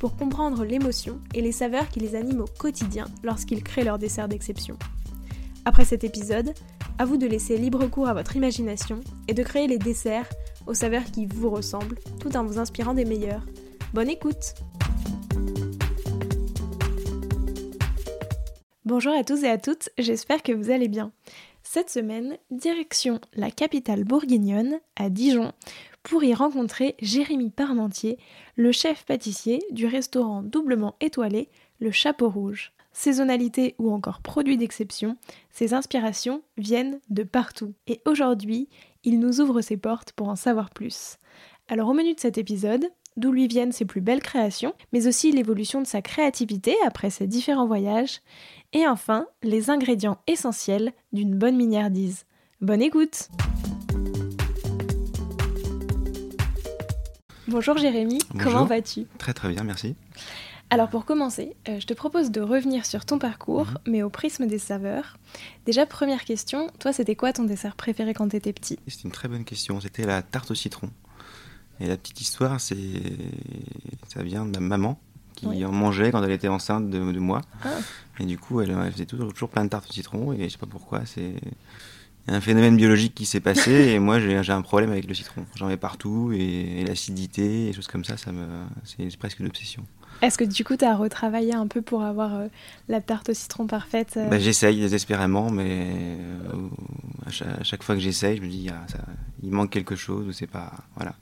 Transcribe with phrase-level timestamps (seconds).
[0.00, 4.28] pour comprendre l'émotion et les saveurs qui les animent au quotidien lorsqu'ils créent leur dessert
[4.28, 4.76] d'exception.
[5.66, 6.54] Après cet épisode,
[6.98, 10.28] à vous de laisser libre cours à votre imagination et de créer les desserts
[10.66, 13.44] aux saveurs qui vous ressemblent tout en vous inspirant des meilleurs.
[13.92, 14.54] Bonne écoute
[18.86, 21.12] Bonjour à tous et à toutes, j'espère que vous allez bien.
[21.62, 25.52] Cette semaine, direction la capitale bourguignonne, à Dijon,
[26.02, 28.18] pour y rencontrer Jérémy Parmentier,
[28.56, 31.48] le chef pâtissier du restaurant doublement étoilé
[31.78, 32.72] Le Chapeau Rouge.
[32.92, 35.16] Saisonnalité ou encore produit d'exception,
[35.50, 37.74] ses inspirations viennent de partout.
[37.86, 38.68] Et aujourd'hui,
[39.04, 41.16] il nous ouvre ses portes pour en savoir plus.
[41.68, 45.30] Alors au menu de cet épisode, d'où lui viennent ses plus belles créations, mais aussi
[45.30, 48.20] l'évolution de sa créativité après ses différents voyages,
[48.72, 52.24] et enfin les ingrédients essentiels d'une bonne miniardise.
[52.60, 53.28] Bonne écoute
[57.50, 59.06] Bonjour Jérémy, comment vas-tu?
[59.18, 59.96] Très très bien, merci.
[60.70, 63.78] Alors pour commencer, euh, je te propose de revenir sur ton parcours, mhm.
[63.88, 65.18] mais au prisme des saveurs.
[65.66, 68.78] Déjà, première question, toi c'était quoi ton dessert préféré quand tu étais petit?
[68.86, 70.90] C'est une très bonne question, c'était la tarte au citron.
[71.80, 72.76] Et la petite histoire, c'est
[74.06, 75.00] ça vient de ma maman
[75.34, 77.40] qui en mangeait quand elle était enceinte de, moi.
[77.64, 77.70] Ah.
[78.20, 80.58] Et du coup, elle, faisait toujours, toujours, plein de tartes au citron, et je sais
[80.58, 81.34] pas pourquoi, c'est
[82.28, 85.44] un phénomène biologique qui s'est passé et moi j'ai un problème avec le citron.
[85.56, 88.46] J'en mets partout et, l'acidité et choses comme ça, ça me,
[88.84, 89.84] c'est presque une obsession.
[90.22, 92.48] Est-ce que du coup tu as retravaillé un peu pour avoir euh,
[92.88, 94.28] la tarte au citron parfaite euh?
[94.28, 96.68] Bah, J'essaye désespérément, mais euh,
[97.26, 98.98] à, chaque, fois que j'essaye, je me dis ah, ça,
[99.42, 101.14] il manque quelque chose ou c'est pas voilà.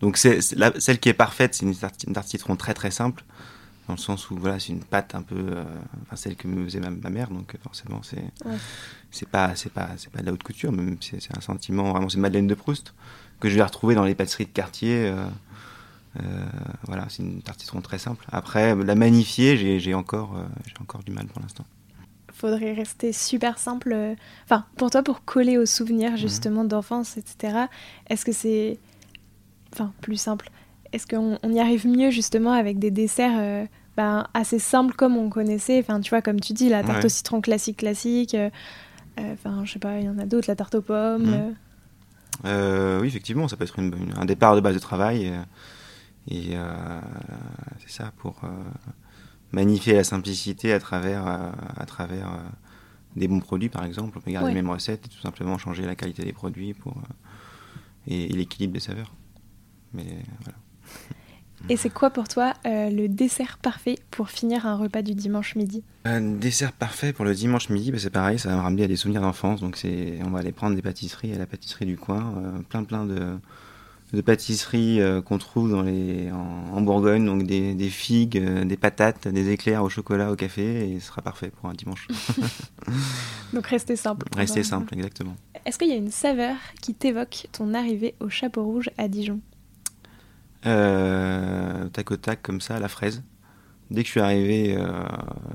[0.00, 3.24] Donc c'est celle qui est parfaite, c'est une tarte, une tarte citron très très simple
[3.86, 5.64] dans le sens où voilà c'est une pâte un peu euh,
[6.02, 8.24] enfin celle que me faisait ma, mère donc euh, forcément c'est
[9.10, 12.08] c'est pas c'est pas c'est pas de la haute couture mais c'est un sentiment vraiment
[12.08, 12.94] c'est Madeleine de Proust
[13.40, 15.26] que je vais retrouver dans les pâtisseries de quartier euh,
[16.84, 18.24] voilà c'est une tarte citron très simple.
[18.32, 20.36] Après la magnifier j'ai encore
[20.66, 21.64] j'ai encore du mal pour l'instant.
[22.32, 26.18] Faudrait rester super simple enfin pour toi pour coller aux souvenirs mmh.
[26.18, 27.66] justement d'enfance etc
[28.08, 28.78] est-ce que c'est
[29.72, 30.50] enfin plus simple?
[30.92, 33.66] Est-ce qu'on y arrive mieux justement avec des desserts euh,
[33.96, 35.78] ben, assez simples comme on connaissait?
[35.78, 38.34] Enfin, tu vois, comme tu dis, la tarte au citron classique, classique.
[38.34, 38.50] Euh,
[39.18, 41.54] euh, enfin, je sais pas, il y en a d'autres, la tarte aux pommes.
[42.44, 43.00] Mhm.
[43.00, 45.32] oui, effectivement, ça peut être un départ de base de travail.
[46.28, 46.54] et
[47.80, 48.40] c'est ça, pour
[49.52, 52.28] magnifier la simplicité à travers, à travers
[53.14, 54.18] des bons produits, par exemple.
[54.18, 56.94] On peut garder les mêmes recettes et tout simplement changer la qualité des produits pour,
[58.06, 59.12] et l'équilibre des saveurs.
[59.94, 60.04] Mais
[60.40, 60.58] voilà.
[61.68, 65.56] Et c'est quoi pour toi euh, le dessert parfait pour finir un repas du dimanche
[65.56, 65.82] midi?
[66.04, 68.86] Un dessert parfait pour le dimanche midi, bah, c'est pareil, ça va me ramener à
[68.86, 69.60] des souvenirs d'enfance.
[69.60, 72.84] Donc c'est, on va aller prendre des pâtisseries à la pâtisserie du coin, euh, plein
[72.84, 73.36] plein de,
[74.12, 79.26] de pâtisseries euh, qu'on trouve dans les, en, Bourgogne, donc des, des, figues, des patates,
[79.26, 82.06] des éclairs au chocolat, au café, et ce sera parfait pour un dimanche.
[83.52, 84.24] donc restez simple.
[84.36, 85.34] Restez simple, exactement.
[85.64, 89.40] Est-ce qu'il y a une saveur qui t'évoque ton arrivée au Chapeau Rouge à Dijon?
[90.66, 93.22] Euh, tac au tac comme ça, la fraise.
[93.90, 94.90] Dès que je suis arrivé euh,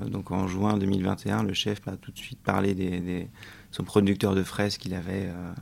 [0.07, 3.27] donc en juin 2021, le chef m'a tout de suite parlé des,
[3.71, 5.53] son producteur de fraises qu'il avait euh,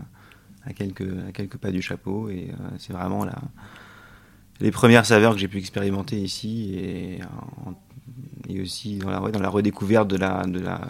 [0.66, 2.30] à, quelques, à quelques pas du chapeau.
[2.30, 3.40] Et c'est vraiment la,
[4.60, 7.20] les premières saveurs que j'ai pu expérimenter ici et,
[8.48, 10.82] et aussi dans la, dans la redécouverte de la, de, la,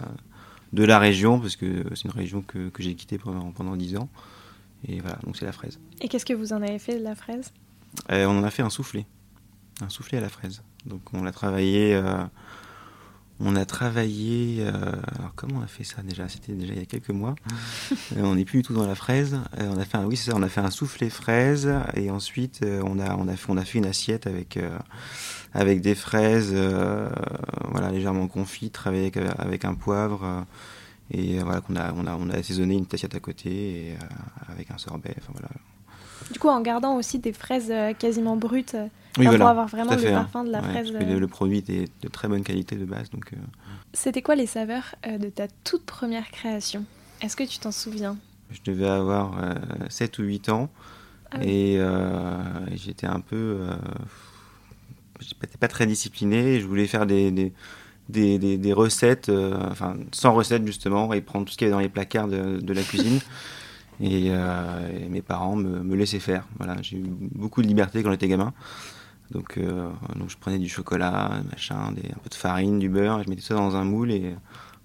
[0.74, 3.96] de la région, parce que c'est une région que, que j'ai quittée pendant, pendant 10
[3.96, 4.10] ans.
[4.86, 5.78] Et voilà, donc c'est la fraise.
[6.00, 7.52] Et qu'est-ce que vous en avez fait de la fraise?
[8.08, 9.06] On en a fait un soufflé,
[9.80, 10.62] un soufflé à la fraise.
[10.86, 12.24] Donc on l'a travaillé, euh,
[13.38, 14.58] on a travaillé.
[14.60, 14.72] Euh,
[15.18, 16.28] alors comment on a fait ça déjà?
[16.28, 17.34] C'était déjà il y a quelques mois.
[18.16, 19.38] Euh, on n'est plus du tout dans la fraise.
[19.56, 22.64] on a fait, un, oui c'est ça, on a fait un soufflé fraise et ensuite
[22.84, 24.58] on a on a fait on a fait une assiette avec
[25.52, 26.52] avec des fraises,
[27.68, 30.44] voilà légèrement confites, avec avec un poivre.
[31.10, 33.96] et voilà qu'on a on a on a assaisonné une assiette à côté et,
[34.48, 35.14] avec un sorbet.
[35.18, 35.50] Enfin voilà,
[36.30, 40.06] du coup, en gardant aussi des fraises euh, quasiment brutes euh, pour avoir vraiment le
[40.06, 40.22] hein.
[40.22, 40.90] parfum de la fraise.
[40.94, 41.18] Euh.
[41.18, 43.10] le, produit était de très bonne qualité de base.
[43.10, 43.30] Donc,
[43.92, 46.84] C'était quoi les saveurs de ta toute première création?
[47.20, 48.16] Est-ce que tu t'en souviens?
[48.50, 49.34] Je devais avoir
[49.88, 50.70] 7 ou 8 ans.
[51.32, 51.78] Ah et
[52.74, 53.58] j'étais un peu
[55.20, 56.60] j'étais pas très discipliné.
[56.60, 57.52] Je voulais faire des, des,
[58.08, 61.74] des, des, recettes, euh, enfin, sans recettes justement, et prendre tout ce qu'il y avait
[61.74, 63.20] dans les placards de, de la cuisine.
[64.00, 66.44] Et, euh, mes parents me, me, laissaient faire.
[66.58, 68.52] Voilà, j'ai eu beaucoup de liberté quand j'étais gamin.
[69.30, 73.20] Donc, euh, donc je prenais du chocolat, machin, des, un peu de farine, du beurre,
[73.20, 74.34] et je mettais ça dans un moule et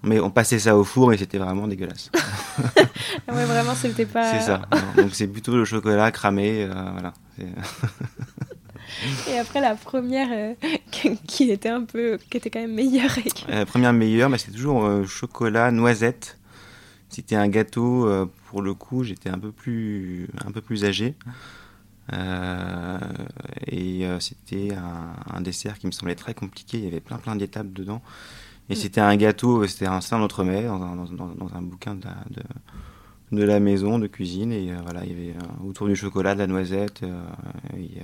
[0.02, 2.12] mais on passait ça au four et c'était vraiment dégueulasse.
[2.76, 4.30] ouais, vraiment, c'était pas.
[4.38, 4.62] C'est ça.
[4.96, 7.12] donc c'est plutôt le chocolat cramé, euh, voilà.
[9.28, 10.54] et après la première euh,
[11.26, 13.18] qui était un peu, qui était quand même meilleure.
[13.48, 16.38] La première meilleure, mais c'était toujours chocolat noisette.
[17.08, 18.08] C'était un gâteau,
[18.46, 21.14] pour le coup, j'étais un peu plus, un peu plus âgé.
[22.12, 22.98] Euh,
[23.66, 26.78] et euh, c'était un, dessert qui me semblait très compliqué.
[26.78, 28.02] Il y avait plein plein d'étapes dedans.
[28.68, 28.76] Et mm.
[28.76, 32.04] c'était un gâteau, c'était un saint notre mère dans un, dans, dans un bouquin de
[32.04, 32.42] la, de,
[33.36, 34.52] de la, maison de cuisine.
[34.52, 37.02] Et euh, voilà, il y avait autour du chocolat, de la noisette.
[37.76, 38.00] et,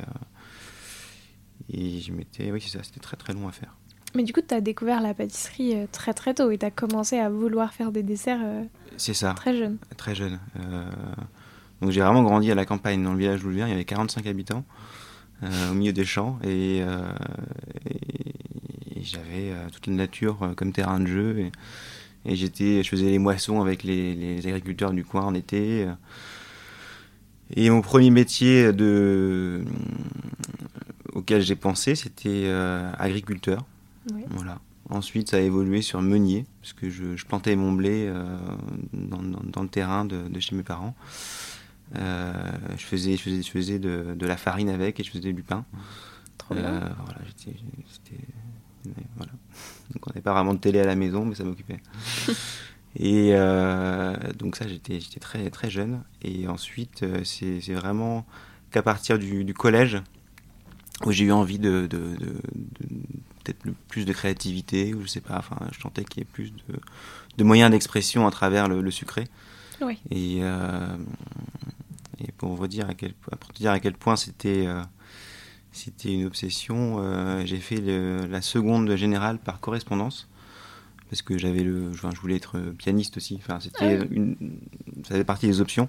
[1.69, 3.77] et je m'étais, oui, c'est ça, c'était très très long à faire.
[4.15, 7.19] Mais du coup, tu as découvert la pâtisserie très très tôt et tu as commencé
[7.19, 8.41] à vouloir faire des desserts
[8.97, 9.33] c'est ça.
[9.35, 9.79] très jeune.
[9.97, 10.39] Très jeune.
[11.83, 13.75] Donc j'ai vraiment grandi à la campagne, dans le village où je viens, il y
[13.75, 14.65] avait 45 habitants
[15.43, 17.13] euh, au milieu des champs et, euh,
[19.01, 21.51] j'avais euh, toute la nature comme terrain de jeu
[22.25, 25.89] et, j'étais, je faisais les moissons avec les, agriculteurs du coin en été.
[27.57, 29.65] Et mon premier métier de,
[31.15, 32.49] auquel j'ai pensé, c'était
[32.97, 33.67] agriculteur.
[34.31, 34.61] Voilà.
[34.91, 38.13] Ensuite, ça a évolué sur meunier, parce que je, plantais mon blé
[38.93, 40.95] dans, le terrain de, chez mes parents.
[41.97, 42.33] Euh,
[42.77, 45.43] je faisais, je faisais, je faisais de, de, la farine avec et je faisais du
[45.43, 45.65] pain.
[46.39, 46.65] Trop bien.
[46.65, 47.21] Euh, voilà,
[49.17, 49.33] voilà.
[49.91, 51.81] Donc on n'avait pas vraiment de télé à la maison, mais ça m'occupait.
[52.97, 56.03] et euh, donc ça, j'étais très, très jeune.
[56.23, 58.27] Et ensuite, c'est vraiment
[58.71, 59.99] qu'à partir du, du, collège
[61.05, 62.41] où j'ai eu envie de, de, de,
[63.43, 66.53] peut-être plus de créativité, ou je sais pas, enfin, je sentais qu'il y ait plus
[67.37, 69.25] de, moyens d'expression à travers le, sucré.
[69.81, 69.99] Oui.
[70.11, 70.97] Et, euh,
[72.21, 74.83] et pour vous dire à quel, pour te dire à quel point c'était euh,
[75.73, 80.29] c'était une obsession, euh, j'ai fait la seconde générale par correspondance
[81.09, 83.39] parce que j'avais le, je voulais être pianiste aussi.
[83.39, 84.37] Enfin, c'était ah une,
[85.03, 85.89] ça faisait partie des options.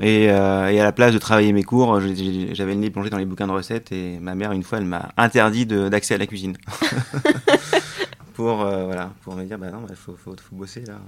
[0.00, 3.18] Et, euh, et, à la place de travailler mes cours, j'avais le nez plongé dans
[3.18, 6.26] les bouquins de recettes et ma mère, une fois, elle m'a interdit d'accès à la
[6.26, 6.56] cuisine.
[8.38, 11.00] pour, euh, voilà, pour me dire, bah non, il faut, faut, faut, bosser là,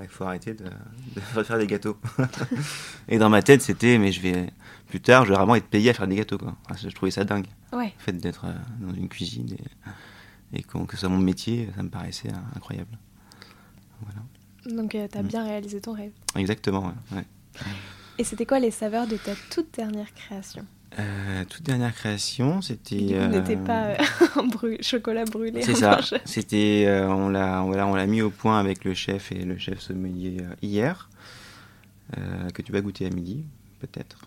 [0.00, 1.98] il faut, arrêter de, de, faire des gâteaux.
[3.10, 4.46] et dans ma tête, c'était, mais je vais,
[4.88, 6.38] plus tard, je vais vraiment être payé à faire des gâteaux.
[6.38, 6.54] Quoi.
[6.82, 7.44] je trouvais ça dingue.
[7.74, 7.92] Ouais.
[7.98, 9.54] Le fait d'être euh, dans une cuisine
[10.54, 12.96] et, et que, ce soit mon métier, ça me paraissait euh, incroyable.
[14.00, 14.74] Voilà.
[14.74, 15.26] Donc, tu as mm.
[15.26, 16.12] bien réalisé ton rêve.
[16.36, 17.24] Exactement, ouais.
[18.18, 20.66] Et c'était quoi les saveurs de ta toute dernière création?
[20.98, 23.08] Euh, toute dernière création, c'était.
[23.12, 23.28] Euh...
[23.28, 23.94] n'était pas
[24.36, 25.62] un euh, chocolat brûlé.
[25.62, 25.98] C'est ça.
[26.24, 29.56] C'était, euh, on l'a, voilà, on l'a mis au point avec le chef et le
[29.56, 31.08] chef sommelier hier,
[32.52, 33.44] que tu vas goûter à midi,
[33.80, 34.18] peut-être.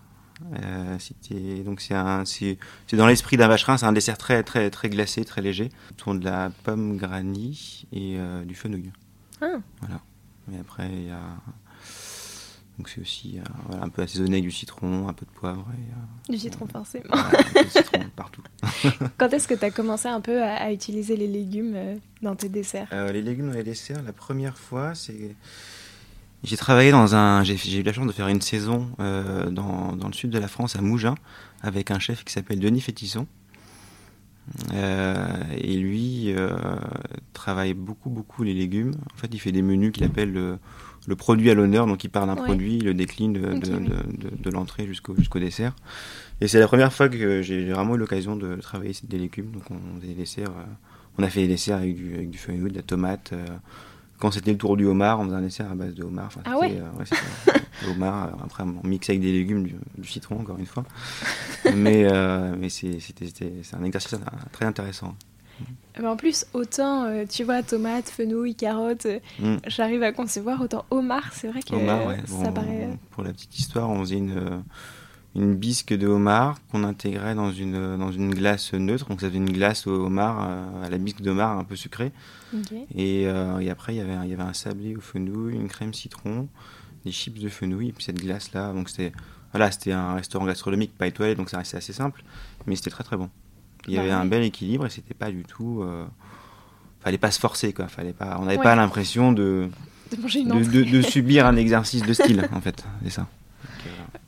[0.98, 2.58] c'était donc c'est un, c'est,
[2.94, 3.78] dans l'esprit d'un vacherin.
[3.78, 8.18] C'est un dessert très très très glacé, très léger, autour de la pomme granny et
[8.46, 8.92] du fenouil.
[9.40, 9.58] Ah.
[9.82, 10.02] Voilà.
[10.52, 11.22] Et après il y a
[12.78, 15.66] donc c'est aussi euh, un peu assaisonné avec du citron, un peu de poivre.
[15.74, 17.16] Et, euh, du citron forcément.
[17.64, 18.44] du citron partout.
[19.18, 22.50] Quand est-ce que tu as commencé un peu à, utiliser les légumes euh, dans tes
[22.50, 25.36] desserts Les légumes dans les desserts, la première fois, c'est...
[26.44, 27.44] J'ai travaillé dans un...
[27.44, 30.76] J'ai eu la chance de faire une saison dans, dans, le sud de la France,
[30.76, 31.16] à Mougins,
[31.62, 33.26] avec un chef qui s'appelle Denis Fétisson.
[34.72, 36.36] et lui
[37.34, 38.92] travaille beaucoup, beaucoup les légumes.
[39.16, 40.60] En fait, il fait des menus qu'il appelle
[41.08, 43.80] le produit à l'honneur, donc il part d'un produit, il le décline de, de,
[44.38, 45.76] de, l'entrée jusqu'au jusqu'au dessert.
[46.42, 49.52] Et c'est la première fois que j'ai vraiment eu l'occasion de travailler des légumes.
[49.52, 50.64] Donc on, des desserts, euh,
[51.18, 53.32] on a fait des desserts avec du, avec du feuillet de la tomate.
[53.34, 53.46] Euh,
[54.20, 56.28] quand c'était le tour du homard, on faisait un dessert à base de homard.
[56.28, 60.66] Enfin, ah ouais, euh, homard, après on mixait avec des légumes, du, citron encore une
[60.66, 60.86] fois.
[61.76, 62.08] mais
[62.58, 62.98] mais c'est
[63.74, 64.18] un exercice
[64.52, 65.16] très intéressant.
[66.00, 69.58] Mais en plus, autant, euh, tu vois, tomates, fenouil, carottes, euh, mm.
[69.68, 72.90] j'arrive à concevoir, autant homard, c'est vrai que ça paraît...
[72.90, 74.64] Euh, pour la petite histoire, on faisait une,
[75.36, 79.38] une bisque de homard qu'on intégrait dans une, dans une glace neutre, donc ça faisait
[79.38, 80.50] une glace au homard,
[80.84, 82.12] à la bisque de homard un peu sucrée.
[82.94, 86.50] Et, et, après, il y, avait, y avait un sablé au fenouil, une crème citron,
[87.06, 89.14] des chips de fenouil, et puis cette glace-là, donc c'était...
[89.52, 92.26] Voilà, c'était un restaurant gastronomique, pas étoilé, donc ça restait assez simple,
[92.68, 93.30] mais c'était très très bon.
[93.88, 95.82] Il y avait bah un bel équilibre et c'était pas du tout.
[95.84, 96.06] Euh,
[97.02, 97.88] fallait pas se forcer, quoi.
[97.88, 99.70] Fallait pas, on n'avait pas l'impression de
[100.12, 102.84] de, de, subir un exercice de style, en fait.
[103.04, 103.28] C'est ça.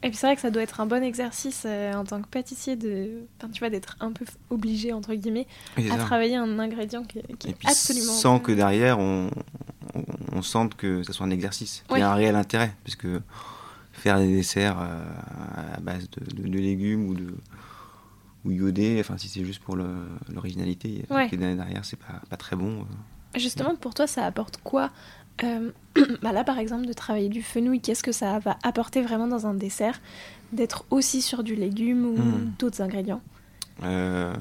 [0.03, 2.27] Et puis c'est vrai que ça doit être un bon exercice euh, en tant que
[2.27, 5.47] pâtissier de, enfin, tu vois, d'être un peu obligé entre guillemets
[5.91, 9.31] à travailler un ingrédient qui, qui est absolument sans que derrière on,
[10.33, 13.07] on, sente que ça soit un exercice, qu'il y a un réel intérêt, puisque
[13.91, 17.33] faire des desserts euh, à base de, légumes ou de
[18.48, 22.86] ou iodé, enfin si c'est juste pour l'originalité, derrière c'est pas, pas très bon.
[23.36, 24.89] Justement, pour toi, ça apporte quoi
[25.44, 25.72] euh,
[26.22, 29.46] bah Là, par exemple, de travailler du fenouil, qu'est-ce que ça va apporter vraiment dans
[29.46, 30.00] un dessert
[30.54, 32.54] D'être aussi sur du légume ou hmm.
[32.58, 33.22] d'autres ingrédients?
[33.84, 34.34] Euh,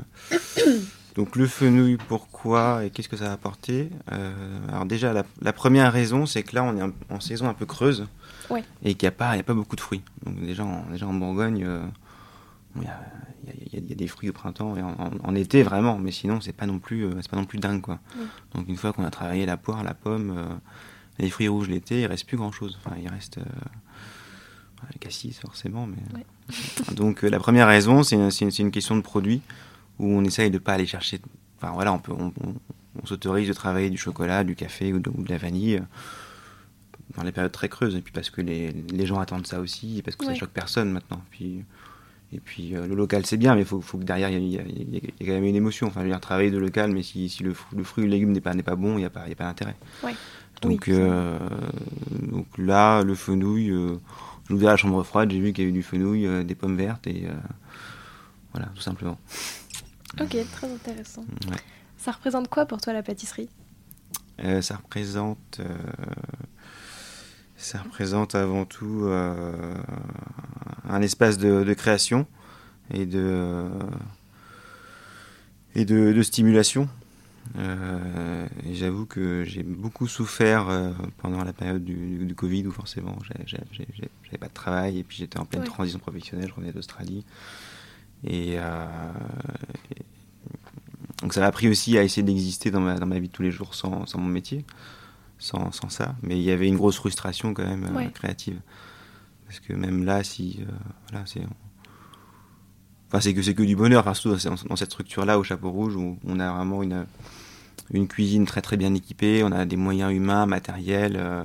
[1.16, 3.90] Donc le fenouil, pourquoi et qu'est-ce que ça va apporter?
[4.12, 4.32] Euh,
[4.68, 8.06] Alors déjà, la, première raison, c'est que là, on est en saison un peu creuse
[8.84, 10.02] et qu'il n'y a, pas, a pas beaucoup de fruits.
[10.24, 11.66] Donc déjà, en, déjà en Bourgogne,
[12.80, 13.00] il y a
[13.72, 16.66] il y, a des fruits au printemps et en, été vraiment, mais sinon c'est pas
[16.66, 18.00] non plus euh, c'est pas non plus dingue quoi.
[18.54, 20.54] Donc une fois qu'on a travaillé la poire, la pomme, euh,
[21.18, 22.78] les fruits rouges l'été, il reste plus grand chose.
[22.84, 23.44] Enfin il reste euh,
[24.92, 26.24] le cassis forcément, mais
[26.94, 29.42] donc la première raison c'est une, une, question de produit
[29.98, 31.20] où on essaye de pas aller chercher.
[31.58, 32.32] Enfin voilà, on peut on,
[33.04, 35.82] s'autorise de travailler du chocolat, du café ou de, la vanille
[37.16, 39.98] dans les périodes très creuses et puis parce que les, les gens attendent ça aussi
[39.98, 41.22] et parce que ça choque personne maintenant.
[41.30, 41.62] Puis
[42.32, 44.56] et puis euh, le local c'est bien, mais il faut, faut, que derrière il y,
[44.56, 45.86] ait quand même une émotion.
[45.86, 48.12] Enfin, je veux dire, travailler de local, mais si, si le, le, fruit ou le
[48.12, 49.76] légume n'est pas, pas bon, il n'y a pas, a pas d'intérêt.
[50.62, 51.38] Donc, euh,
[52.10, 53.96] donc là, le fenouil, euh,
[54.48, 57.06] je à la chambre froide, j'ai vu qu'il y avait du fenouil, des pommes vertes,
[57.06, 57.26] et
[58.52, 59.18] voilà, tout simplement.
[60.20, 61.24] Ok, très intéressant.
[61.98, 63.50] Ça représente quoi pour toi la pâtisserie?
[64.60, 65.60] Ça représente
[67.66, 69.74] ça représente avant tout euh,
[70.88, 72.24] un espace de, création
[72.94, 73.66] et de,
[75.74, 76.88] et de, stimulation.
[77.58, 83.18] Euh, et j'avoue que j'ai beaucoup souffert euh, pendant la période du, Covid où forcément
[83.46, 87.24] j'avais pas de travail et puis j'étais en pleine transition professionnelle, je revenais d'Australie.
[88.24, 88.58] Et,
[91.20, 93.42] donc ça m'a appris aussi à essayer d'exister dans ma, dans ma vie de tous
[93.42, 94.64] les jours sans, sans mon métier
[95.38, 96.14] sans, sans, ça.
[96.22, 98.60] Mais il y avait une grosse frustration quand même euh, créative.
[99.46, 100.60] Parce que même là, si.
[100.60, 100.72] Euh,
[101.08, 101.42] voilà, c'est.
[103.08, 104.36] Enfin, c'est que c'est que du bonheur, enfin, surtout
[104.68, 107.06] dans cette structure-là, au Chapeau Rouge, où on a vraiment une,
[107.92, 111.44] une cuisine très très bien équipée, on a des moyens humains, matériels, euh,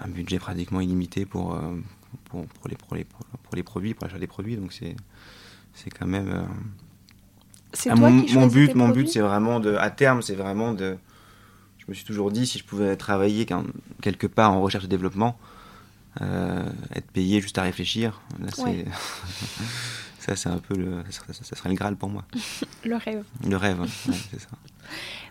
[0.00, 1.60] un budget pratiquement illimité pour,
[2.24, 4.56] pour, pour, les, pour, les, pour les produits, pour l'achat des produits.
[4.56, 4.96] Donc c'est,
[5.74, 6.46] c'est quand même.
[7.74, 10.96] c'est mon, mon but, mon but, c'est vraiment de, à terme, c'est vraiment de,
[11.88, 13.46] me suis toujours dit, si je pouvais travailler
[14.02, 15.38] quelque part en recherche et développement,
[16.20, 16.64] euh,
[16.94, 18.20] être payé juste à réfléchir,
[20.18, 22.24] ça c'est un peu le, ça serait, le Graal pour moi.
[22.84, 23.24] le rêve.
[23.46, 23.84] Le rêve,
[24.30, 24.48] c'est ça.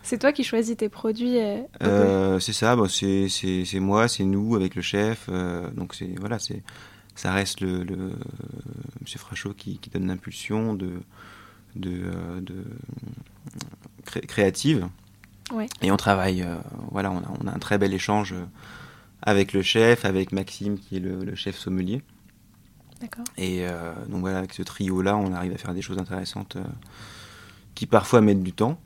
[0.02, 3.28] C'est toi qui choisis tes produits euh, euh, C'est ça, bon, c'est
[3.74, 5.28] moi, c'est nous avec le chef.
[5.74, 6.62] donc c'est voilà, c'est
[7.14, 8.12] ça reste le, le
[9.00, 11.00] Monsieur Frachot qui, qui donne l'impulsion de,
[11.74, 12.10] de,
[12.40, 12.64] de
[14.04, 14.88] créative.
[15.82, 16.56] Et on travaille, euh,
[16.90, 18.44] voilà, on a, on a, un très bel échange euh,
[19.22, 22.02] avec le chef, avec Maxime qui est le, chef sommelier.
[23.00, 23.24] D'accord.
[23.36, 26.56] Et euh, donc voilà, avec ce trio-là, on arrive à faire des choses intéressantes
[27.74, 28.78] qui parfois mettent du temps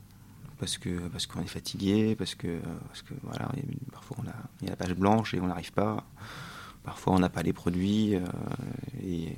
[0.59, 3.49] parce que parce qu'on est fatigué, parce que parce que voilà,
[3.91, 6.05] parfois on a, il y a la page blanche et on n'arrive pas.
[6.83, 8.13] Parfois on n'a pas les produits
[9.03, 9.35] et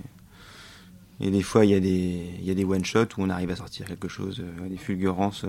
[1.22, 3.30] et des fois il y a des il y a des one shots où on
[3.30, 5.46] arrive à sortir quelque chose, des fulgurances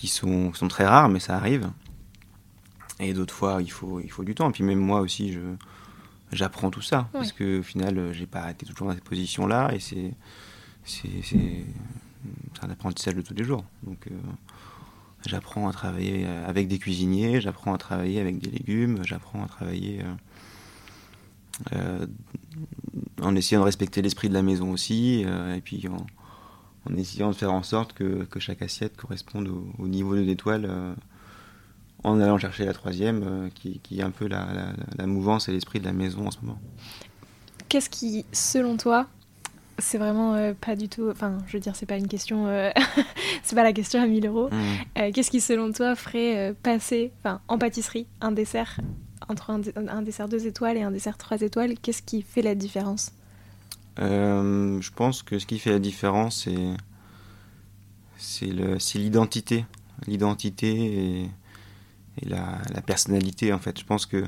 [0.00, 1.70] qui sont, sont très rares, mais ça arrive.
[3.00, 4.48] Et d'autres fois, il faut, il faut du temps.
[4.48, 5.40] Et puis même moi aussi, je,
[6.32, 7.08] j'apprends tout ça.
[7.12, 9.74] Parce qu'au final, j'ai pas été toujours dans cette position-là.
[9.74, 10.14] Et c'est,
[10.84, 11.64] c'est,
[12.62, 13.64] un apprentissage de tous les jours.
[13.82, 14.14] Donc euh,
[15.26, 20.02] j'apprends à travailler avec des cuisiniers, j'apprends à travailler avec des légumes, j'apprends à travailler
[20.02, 22.06] euh, euh,
[23.20, 25.20] en essayant de respecter l'esprit de la maison aussi.
[25.22, 26.06] et puis en,
[26.88, 30.66] en essayant de faire en sorte que, que chaque assiette corresponde au, niveau de l'étoile,
[30.68, 30.94] euh,
[32.04, 34.46] en allant chercher la troisième, euh, qui, qui, est un peu la,
[34.96, 36.58] la, mouvance et l'esprit de la maison en ce moment.
[37.68, 39.06] Qu'est-ce qui, selon toi,
[39.78, 41.08] c'est vraiment euh, pas du tout.
[41.10, 42.46] Enfin, je veux dire, c'est pas une question.
[43.42, 44.48] c'est pas la question à 1000 euros.
[44.50, 45.12] Mmh.
[45.12, 48.80] Qu'est-ce qui, selon toi, ferait passer, enfin, en pâtisserie, un dessert
[49.28, 52.54] entre un, un, dessert 2 étoiles et un dessert 3 étoiles Qu'est-ce qui fait la
[52.54, 53.12] différence?
[53.98, 56.48] Euh, je pense que ce qui fait la différence,
[58.16, 58.46] c'est
[58.94, 59.66] l'identité.
[60.06, 61.30] L'identité et,
[62.22, 63.78] la, personnalité, en fait.
[63.78, 64.24] Je pense que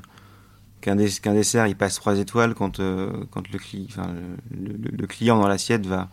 [0.81, 3.59] qu'un dessert, il passe trois étoiles quand, euh, quand le,
[4.51, 6.09] le, client dans l'assiette va,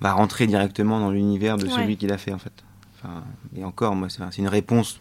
[0.00, 2.64] va rentrer directement dans l'univers de celui qui l'a fait, en fait.
[2.94, 3.22] Enfin,
[3.54, 5.00] et encore, moi, c'est une réponse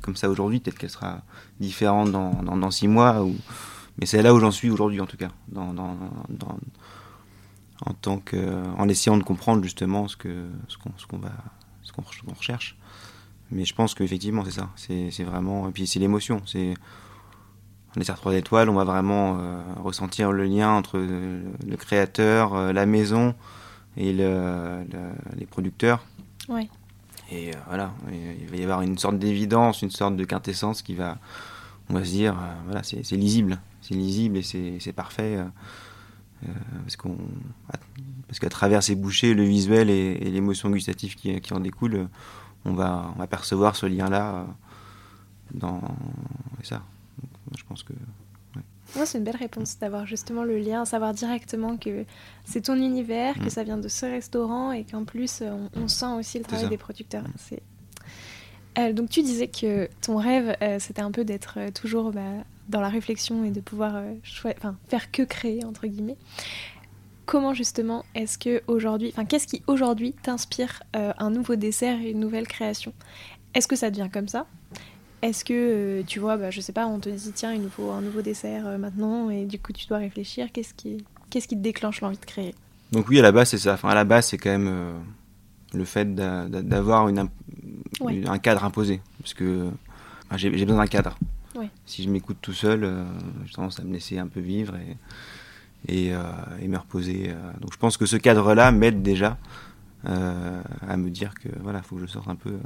[0.00, 0.60] comme ça aujourd'hui.
[0.60, 1.22] Peut-être qu'elle sera
[1.58, 3.34] différente dans, dans, dans, six mois ou
[3.98, 5.96] mais c'est là où j'en suis aujourd'hui en tout cas, dans, dans,
[7.86, 11.32] en tant que, en essayant de comprendre justement ce que ce qu'on ce qu'on va
[11.82, 12.02] ce qu'on
[12.36, 12.76] recherche.
[13.50, 16.74] Mais je pense qu'effectivement c'est ça, c'est vraiment et puis c'est l'émotion, c'est
[17.96, 22.54] on est sur trois étoiles, on va vraiment euh, ressentir le lien entre le, créateur,
[22.54, 23.34] euh, la maison
[23.96, 24.84] et le,
[25.36, 26.04] les producteurs.
[26.48, 26.68] Ouais.
[27.30, 30.94] Et euh, voilà, il va y avoir une sorte d'évidence, une sorte de quintessence qui
[30.94, 31.18] va,
[31.90, 35.38] on va se dire, voilà, c'est lisible, c'est lisible et c'est parfait.
[36.82, 37.16] parce qu'on
[38.26, 42.08] parce qu'à travers ces bouchées, le visuel et, l'émotion gustative qui, qui, en découle,
[42.64, 44.46] on va, on va percevoir ce lien-là
[45.52, 45.80] dans
[46.62, 46.82] ça
[47.56, 47.92] je pense que.
[49.04, 52.04] c'est une belle réponse d'avoir justement le lien, savoir directement que
[52.44, 53.50] c'est ton univers, que mm.
[53.50, 55.42] ça vient de ce restaurant et qu'en plus
[55.74, 57.24] on, sent aussi le travail des producteurs.
[57.24, 57.56] Mm.
[58.78, 62.22] Euh, donc tu disais que ton rêve euh, c'était un peu d'être euh, toujours bah,
[62.68, 64.02] dans la réflexion et de pouvoir
[64.88, 66.16] faire que créer entre guillemets.
[67.26, 72.20] Comment justement est-ce que aujourd'hui, enfin qu'est-ce qui aujourd'hui t'inspire un nouveau dessert et une
[72.20, 72.92] nouvelle création?
[73.54, 74.46] Est-ce que ça devient comme ça?
[75.22, 77.90] Est-ce que, tu vois, bah, je sais pas, on te dit, tiens, il nous faut
[77.92, 81.62] un nouveau dessert maintenant, et du coup, tu dois réfléchir, qu'est-ce qui, qu'est-ce qui te
[81.62, 82.54] déclenche l'envie de créer?
[82.92, 83.72] Donc oui, à la base, c'est ça.
[83.72, 84.94] Enfin, à la base, c'est quand même
[85.74, 87.28] le fait d'avoir une,
[88.26, 89.00] un cadre imposé.
[89.20, 89.70] Parce que
[90.36, 91.18] j'ai, besoin d'un cadre.
[91.86, 92.90] Si je m'écoute tout seul,
[93.46, 94.74] j'ai tendance à me laisser un peu vivre
[95.88, 97.32] et, et, me reposer.
[97.60, 99.38] Donc je pense que ce cadre-là m'aide déjà
[100.04, 102.58] à me dire que voilà, faut que je sorte un peu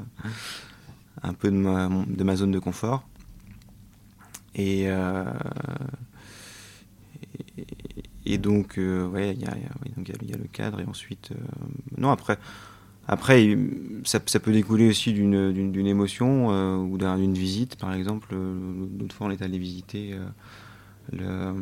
[1.22, 3.06] un peu de ma, de ma zone de confort.
[4.54, 5.24] Et, euh,
[8.24, 11.30] et, donc, euh, ouais, il y, y, a le cadre, et ensuite.
[11.32, 11.36] Euh,
[11.96, 12.38] non, après.
[13.08, 13.56] Après,
[14.04, 16.48] ça, ça peut découler aussi d'une émotion
[16.78, 18.34] ou d'une visite, par exemple.
[18.34, 20.14] L'autre fois, on est allé visiter
[21.12, 21.54] le,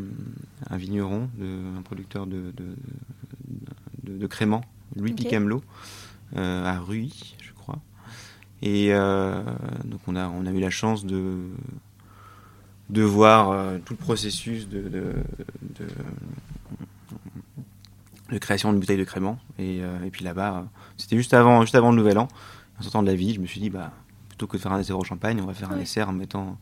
[0.69, 4.65] un vigneron, de, un producteur de, de, de, créments,
[4.97, 5.39] Louis okay.
[6.35, 7.37] à Ruy,
[8.63, 9.43] et euh,
[9.85, 11.37] donc on a, on a eu la chance de,
[12.91, 15.13] de voir euh, tout le processus de,
[18.29, 19.39] de, de, création d'une bouteille de crément.
[19.59, 22.29] Et, euh, et puis là-bas, c'était juste avant, juste avant le nouvel an.
[22.79, 23.93] En sortant de la vie, je me suis dit, bah,
[24.29, 26.59] plutôt que de faire un dessert au champagne, on va faire un dessert en mettant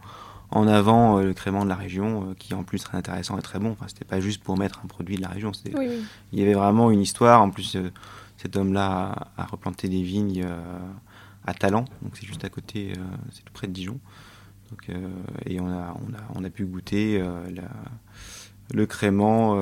[0.50, 3.72] en avant le crément de la région, qui en plus très intéressant et très bon.
[3.72, 5.50] Enfin, c'était pas juste pour mettre un produit de la région.
[5.64, 7.42] Il y avait vraiment une histoire.
[7.42, 7.76] En plus,
[8.36, 10.46] cet homme-là a, a, replanté des vignes
[11.46, 13.98] à Talent, donc c'est juste à côté, euh, c'est tout près de Dijon.
[14.70, 15.08] Donc, euh,
[15.44, 17.68] et on a, on, a, on a pu goûter euh, la,
[18.72, 19.56] le crément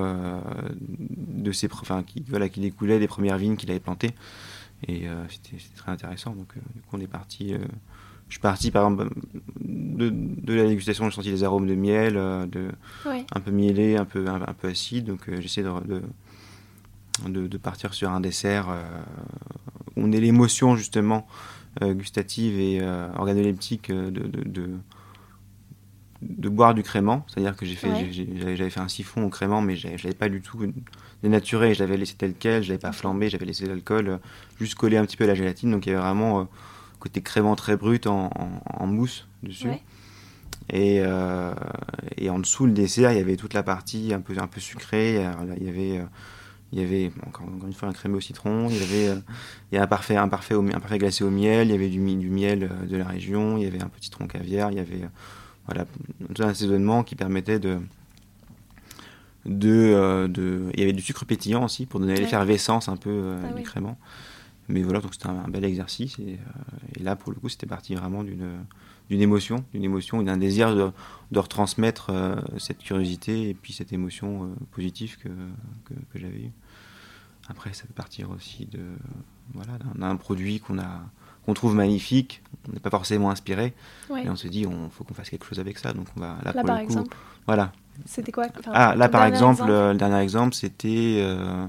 [1.10, 4.14] de ses, enfin, qui, voilà, qui découlait des premières vignes qu'il avait plantées.
[4.88, 6.32] Et c'était très intéressant.
[6.32, 7.54] Donc, du coup, on est parti.
[8.28, 9.12] je suis parti, par exemple,
[9.60, 12.70] de, de la dégustation, j'ai senti des arômes de miel, de,
[13.06, 15.06] un peu mielé, un peu, un, peu acide.
[15.06, 16.02] Donc, j'essaie de,
[17.28, 18.68] de, de, partir sur un dessert
[19.96, 21.26] où on ait l'émotion, justement,
[21.80, 24.68] euh, gustative et euh, organoleptique euh, de,
[26.22, 27.24] de, boire du crément.
[27.28, 30.40] C'est-à-dire que j'ai fait, j'avais fait un siphon au crément, mais je l'avais pas du
[30.40, 30.58] tout
[31.22, 31.74] dénaturé.
[31.74, 34.20] Je l'avais laissé tel quel, je l'avais pas flambé, j'avais laissé l'alcool
[34.58, 35.70] juste collé un petit peu à la gélatine.
[35.70, 36.48] Donc il y avait vraiment
[36.98, 38.30] côté crément très brut en,
[38.64, 39.68] en, mousse dessus.
[40.70, 41.02] Et,
[42.16, 44.60] et, en dessous, le dessert, il y avait toute la partie un peu, un peu
[44.60, 45.24] sucrée.
[45.58, 46.00] Il y avait
[46.72, 49.20] il y avait encore, une fois un crémeux au citron, il y avait euh,
[49.70, 51.90] il y a un parfait un parfait un parfait glacé au miel, il y avait
[51.90, 54.78] du, du miel euh, de la région, il y avait un petit citron caviar, il
[54.78, 55.08] y avait euh,
[55.66, 55.86] voilà
[56.34, 57.78] tout un assaisonnement qui permettait de
[59.44, 63.52] de, de il y avait du sucre pétillant aussi pour donner l'effervescence un peu ah
[63.52, 63.98] du crément.
[64.68, 66.38] Mais voilà, donc c'était un, bel exercice et,
[66.94, 68.64] et, là pour le coup c'était parti vraiment d'une
[69.10, 70.90] d'une émotion, d'une émotion et d'un désir de,
[71.32, 72.12] de retransmettre
[72.58, 76.52] cette curiosité et puis cette émotion positive que, que, que j'avais eue.
[77.48, 78.80] Après, ça peut partir aussi de
[79.52, 81.02] voilà d'un produit qu'on a
[81.44, 83.74] qu'on trouve magnifique, on n'est pas forcément inspiré,
[84.16, 85.92] et on se dit on faut qu'on fasse quelque chose avec ça.
[85.92, 87.16] Donc on va là, par exemple.
[87.46, 87.72] Voilà.
[88.06, 88.46] C'était quoi?
[88.66, 91.66] Ah là par exemple, le dernier exemple c'était euh,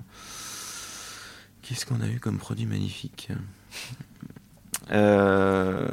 [1.61, 3.29] qu'est-ce qu'on a eu comme produit magnifique?
[4.91, 5.87] Euh,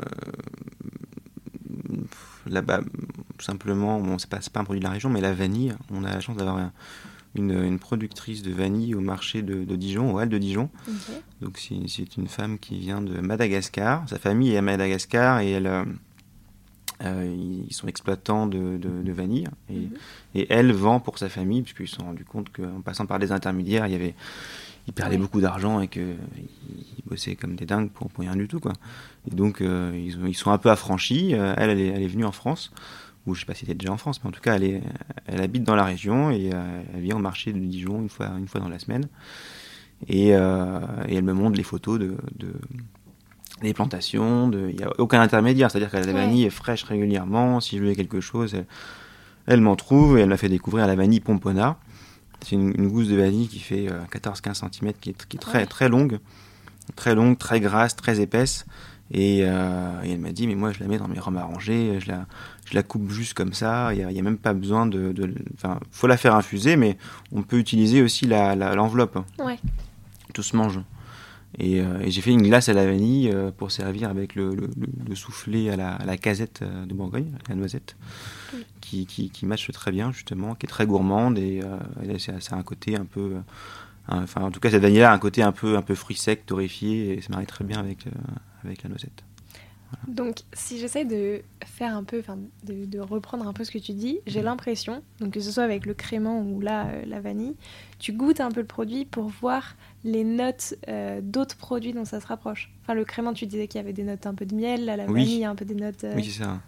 [2.46, 2.80] Là-bas,
[3.38, 5.74] simplement, bon, c'est pas, pas un produit de la région, mais la vanille.
[5.92, 6.72] On a la chance d'avoir un,
[7.34, 10.68] une, productrice de vanille au marché de, Dijon, au Hall de Dijon.
[11.40, 14.08] Donc c'est une femme qui vient de Madagascar.
[14.08, 15.84] Sa famille est à Madagascar et elle, euh,
[17.04, 19.48] euh, ils sont exploitants de, de, vanille.
[19.68, 19.90] Et, mhm.
[20.34, 23.32] et, elle vend pour sa famille, puisqu'ils se sont rendus compte qu'en passant par des
[23.32, 24.14] intermédiaires, il y avait
[24.86, 26.16] ils perdaient beaucoup d'argent et qu'ils
[27.04, 28.60] bossaient comme des dingues pour, rien du tout.
[28.60, 28.72] Quoi.
[29.30, 31.32] Et donc, euh, ils, ils, sont un peu affranchis.
[31.32, 32.72] elle, elle est, elle est venue en France
[33.26, 34.82] ou je sais pas si elle déjà en France, mais en tout cas, elle, est,
[35.26, 38.48] elle habite dans la région et elle vient au marché de Dijon une fois, une
[38.48, 39.08] fois dans la semaine.
[40.08, 42.54] Et, et elle me montre les photos de, de
[43.62, 47.78] des plantations, il n'y a aucun intermédiaire, c'est-à-dire que la vanille est fraîche régulièrement, si
[47.78, 48.56] je veux quelque chose,
[49.46, 51.78] elle, m'en trouve et elle m'a fait découvrir la vanille pompona.
[52.42, 55.88] C'est une, gousse de vanille qui fait 14-15 cm, qui est, qui est très, très
[55.88, 56.20] longue,
[56.96, 58.64] très longue, très grasse, très épaisse.
[59.14, 62.08] Euh, et, elle m'a dit, mais moi je la mets dans mes rhums arrangés, je
[62.08, 62.26] la,
[62.64, 65.14] je la coupe juste comme ça, il n'y a, même pas besoin de...
[65.54, 66.96] Enfin, faut la faire infuser, mais
[67.32, 69.18] on peut utiliser aussi l'enveloppe.
[69.38, 69.58] La, ouais.
[70.32, 70.80] Tout se mange.
[71.60, 74.54] Euh, et, j'ai fait une glace à la vanille euh, pour servir avec le,
[75.14, 77.96] soufflé à la, casette de Bourgogne, la noisette,
[78.80, 81.60] qui, qui, qui, matche très bien justement, qui est très gourmande et,
[82.18, 83.34] c'est un côté un peu...
[84.10, 86.46] Enfin, en tout cas, cette vanille-là a un côté un peu, un peu fruit sec,
[86.46, 88.04] torréfié, et ça marie très bien avec,
[88.64, 89.24] avec la noisette.
[90.06, 93.92] Donc, si j'essaie de faire un peu, enfin, de, reprendre un peu ce que tu
[93.92, 94.46] dis, j'ai mhm.
[94.46, 97.56] l'impression, donc que ce soit avec le crément ou là euh, la vanille,
[97.98, 102.20] tu goûtes un peu le produit pour voir les notes euh, d'autres produits dont ça
[102.20, 102.70] se rapproche.
[102.82, 104.96] Enfin, le crément, tu disais qu'il y avait des notes un peu de miel, là,
[104.96, 106.04] la vanille, y a un peu des notes.
[106.04, 106.60] Euh, oui, c'est ça.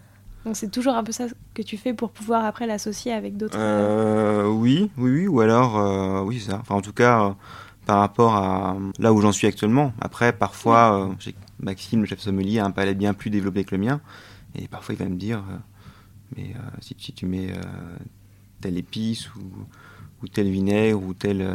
[0.45, 3.57] Donc, c'est toujours un peu ça que tu fais pour pouvoir après l'associer avec d'autres.
[4.49, 6.59] oui, oui, oui, ou alors, oui, c'est ça.
[6.61, 7.35] Enfin, en tout cas
[7.85, 9.93] par rapport à là où j'en suis actuellement.
[9.99, 13.81] Après, parfois, euh, Maxime, le chef sommelier, a un palais bien plus développé que le
[13.81, 14.01] mien.
[14.55, 15.57] Et parfois, il va me dire euh,
[16.35, 17.53] Mais euh, si, tu mets
[18.61, 19.41] telle épice ou,
[20.21, 21.45] ou, tel vinaigre ou tel,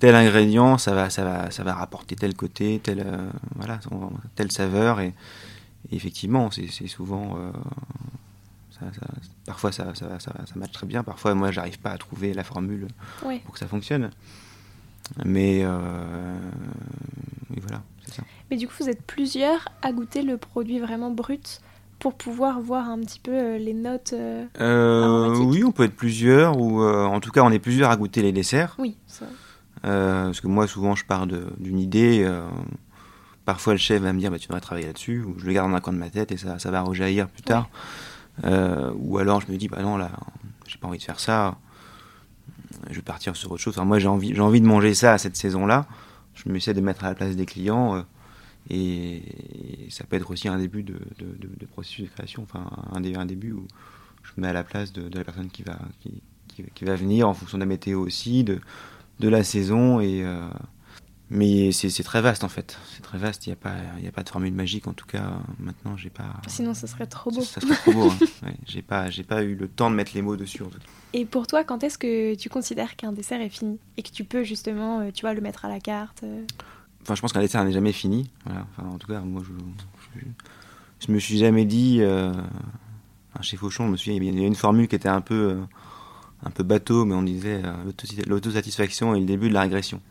[0.00, 3.06] tel ingrédient, ça va, ça, va, ça va rapporter tel côté, tel,
[3.54, 3.78] voilà,
[4.34, 5.00] telle saveur.
[5.00, 5.14] Et,
[5.92, 7.36] effectivement, c'est souvent.
[9.46, 12.44] parfois ça, ça, ça, ça, match très bien, parfois moi j'arrive pas à trouver la
[12.44, 12.88] formule
[13.44, 14.10] pour que ça fonctionne.
[15.24, 16.38] Mais euh,
[17.60, 18.22] voilà, c'est ça.
[18.50, 21.60] Mais du coup, vous êtes plusieurs à goûter le produit vraiment brut
[21.98, 25.96] pour pouvoir voir un petit peu euh, les notes euh, euh Oui, on peut être
[25.96, 28.76] plusieurs, ou en tout cas, on est plusieurs à goûter les desserts.
[28.78, 29.26] Oui, ça.
[29.82, 32.28] parce que moi, souvent, je pars d'une idée.
[33.52, 35.70] Parfois, le chef va me dire bah, Tu devrais travailler là-dessus, ou je le garde
[35.70, 37.68] dans un coin de ma tête et ça, va rejaillir plus tard.
[38.44, 40.10] ou alors, je me dis Bah non, là,
[40.66, 41.56] j'ai pas envie de faire ça
[42.88, 43.76] je vais partir sur autre chose.
[43.78, 45.86] moi, j'ai envie, de manger ça à cette saison-là.
[46.34, 47.96] Je me essaie de mettre à la place des clients.
[47.96, 48.02] Euh,
[48.70, 49.22] et,
[49.90, 50.96] ça peut être aussi un début de,
[51.72, 53.66] processus de création, enfin un, début où
[54.22, 56.22] je me mets à la place de, la personne qui va, qui,
[56.84, 58.60] venir en fonction de la météo aussi, de,
[59.18, 60.00] de la saison.
[60.00, 60.48] Et, euh,
[61.30, 62.76] mais c'est très vaste en fait.
[62.92, 63.46] C'est très vaste.
[63.46, 65.30] Il n'y a, pas, a pas de formule magique en tout cas.
[65.60, 66.34] Maintenant, j'ai pas.
[66.48, 67.40] Sinon, ça serait trop beau.
[67.42, 68.10] Ça, serait trop beau.
[68.42, 68.50] Hein.
[68.66, 70.86] j'ai pas, pas eu le temps de mettre les mots dessus en tout cas.
[71.12, 74.24] Et pour toi, quand est-ce que tu considères qu'un dessert est fini et que tu
[74.24, 76.44] peux justement, euh, tu vois, le mettre à la carte euh?
[77.02, 78.28] Enfin, je pense qu'un dessert n'est jamais fini.
[78.46, 80.20] Enfin, en tout cas, moi, je,
[81.06, 81.98] je, me suis jamais dit.
[82.00, 82.32] Euh,
[83.40, 85.60] chez Fauchon, je me souviens, il y a une formule qui était un peu,
[86.44, 87.62] un peu bateau, mais on disait
[88.26, 90.02] l'autosatisfaction est le début de la régression.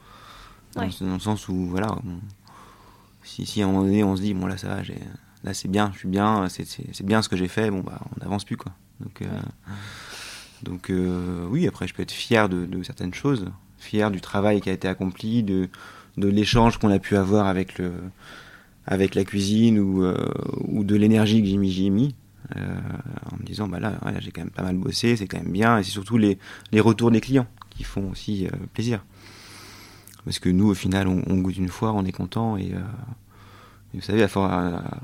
[0.75, 1.97] Dans, le sens où, voilà,
[3.23, 4.81] si, si à un moment donné on se dit, bon là ça va,
[5.43, 8.23] là c'est bien, je suis bien, c'est bien ce que j'ai fait, bon bah on
[8.23, 8.71] n'avance plus quoi.
[8.99, 9.23] Donc.
[10.63, 13.45] Donc euh, oui, après je peux être fier de, certaines choses,
[13.77, 15.69] fier du travail qui a été accompli, de,
[16.17, 17.93] de l'échange qu'on a pu avoir avec, le,
[18.85, 20.27] avec la cuisine ou, euh,
[20.67, 22.15] ou de l'énergie que j'y ai mis.
[22.55, 22.61] Euh,
[23.31, 25.77] en me disant, bah là, j'ai quand même pas mal bossé, c'est quand même bien,
[25.77, 26.39] et c'est surtout les,
[26.71, 29.03] les, retours des clients qui font aussi plaisir.
[30.25, 32.73] Parce que nous, au final, on, goûte une fois, on est content, et,
[33.93, 34.27] vous savez, à,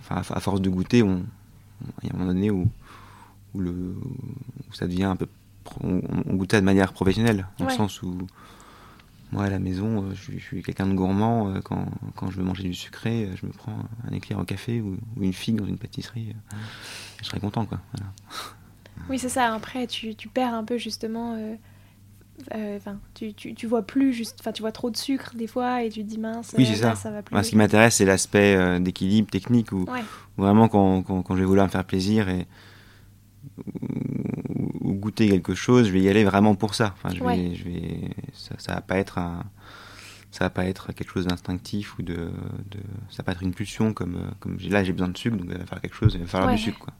[0.09, 2.67] à, force de goûter, il y a un moment donné où,
[3.53, 5.27] où, le, où ça devient un peu
[5.81, 5.99] on,
[6.35, 8.15] goûtait de manière professionnelle, dans le sens où
[9.31, 11.49] moi à la maison, euh, je, suis quelqu'un de gourmand.
[11.49, 14.43] Euh, quand, quand, je veux manger du sucré, euh, je me prends un éclair au
[14.43, 16.35] café ou, une figue dans une pâtisserie.
[17.19, 17.79] je serais content, quoi.
[19.09, 19.53] Oui, c'est ça.
[19.53, 21.37] Après, tu, tu, perds un peu justement.
[22.51, 24.37] Enfin, tu, tu, tu, vois plus juste.
[24.39, 26.53] Enfin, tu vois trop de sucre des fois et tu te dis mince.
[26.57, 27.11] Oui, c'est ça.
[27.11, 29.85] va plus ce qui m'intéresse, c'est l'aspect d'équilibre technique où,
[30.37, 32.45] vraiment quand, quand, quand, je vais vouloir me faire plaisir et
[34.81, 36.93] ou, goûter quelque chose, je vais y aller vraiment pour ça.
[36.97, 39.43] Enfin, je vais, je vais, ça, ça va pas être un,
[40.35, 43.53] ça va pas être quelque chose d'instinctif ou de, de, ça va pas être une
[43.53, 46.19] pulsion comme, comme là j'ai besoin de sucre donc il va faire quelque chose, il
[46.19, 46.93] va falloir du sucre quoi.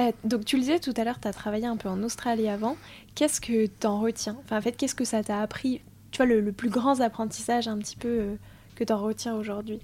[0.00, 2.48] Euh, donc tu le disais tout à l'heure, tu as travaillé un peu en Australie
[2.48, 2.78] avant.
[3.14, 4.34] Qu'est-ce que tu en retiens?
[4.44, 5.82] Enfin en fait, qu'est-ce que ça t'a appris?
[6.10, 8.36] Tu vois le, plus grand apprentissage un petit peu euh,
[8.76, 9.80] que tu en retiens aujourd'hui?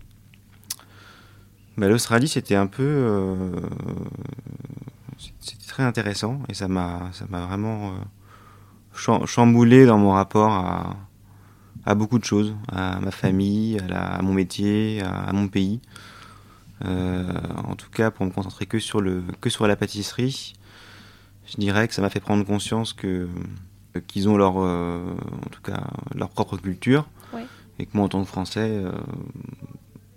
[1.76, 2.82] Bah, L'Australie, c'était un peu.
[2.82, 3.61] Euh,
[5.18, 10.96] c'était très intéressant et ça m'a ça m'a vraiment euh, chamboulé dans mon rapport à,
[11.87, 15.81] à, beaucoup de choses, à ma famille, à, la, à mon métier, à, mon pays.
[16.85, 17.33] Euh,
[17.66, 20.55] en tout cas, pour me concentrer que sur le que sur la pâtisserie,
[21.46, 23.29] je dirais que ça m'a fait prendre conscience que
[24.09, 27.09] qu'ils ont leur, en tout cas, leur propre culture,
[27.79, 28.83] et que moi, en tant que Français,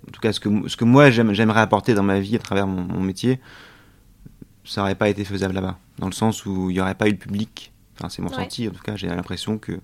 [0.10, 2.66] en tout cas, ce que, ce que moi j'aimerais apporter dans ma vie à travers
[2.66, 3.40] mon, métier,
[4.66, 7.14] ça n'aurait pas été faisable là-bas, dans le sens où il n'y aurait pas eu
[7.14, 7.72] de public.
[7.96, 8.68] Enfin, c'est mon ressenti.
[8.68, 9.80] En tout cas, j'ai l'impression que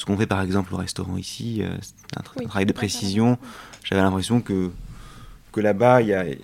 [0.00, 3.36] ce qu'on fait par exemple au restaurant ici, c'est un, travail de précision.
[3.84, 4.70] J'avais l'impression que,
[5.52, 6.38] que là-bas, il y a, y,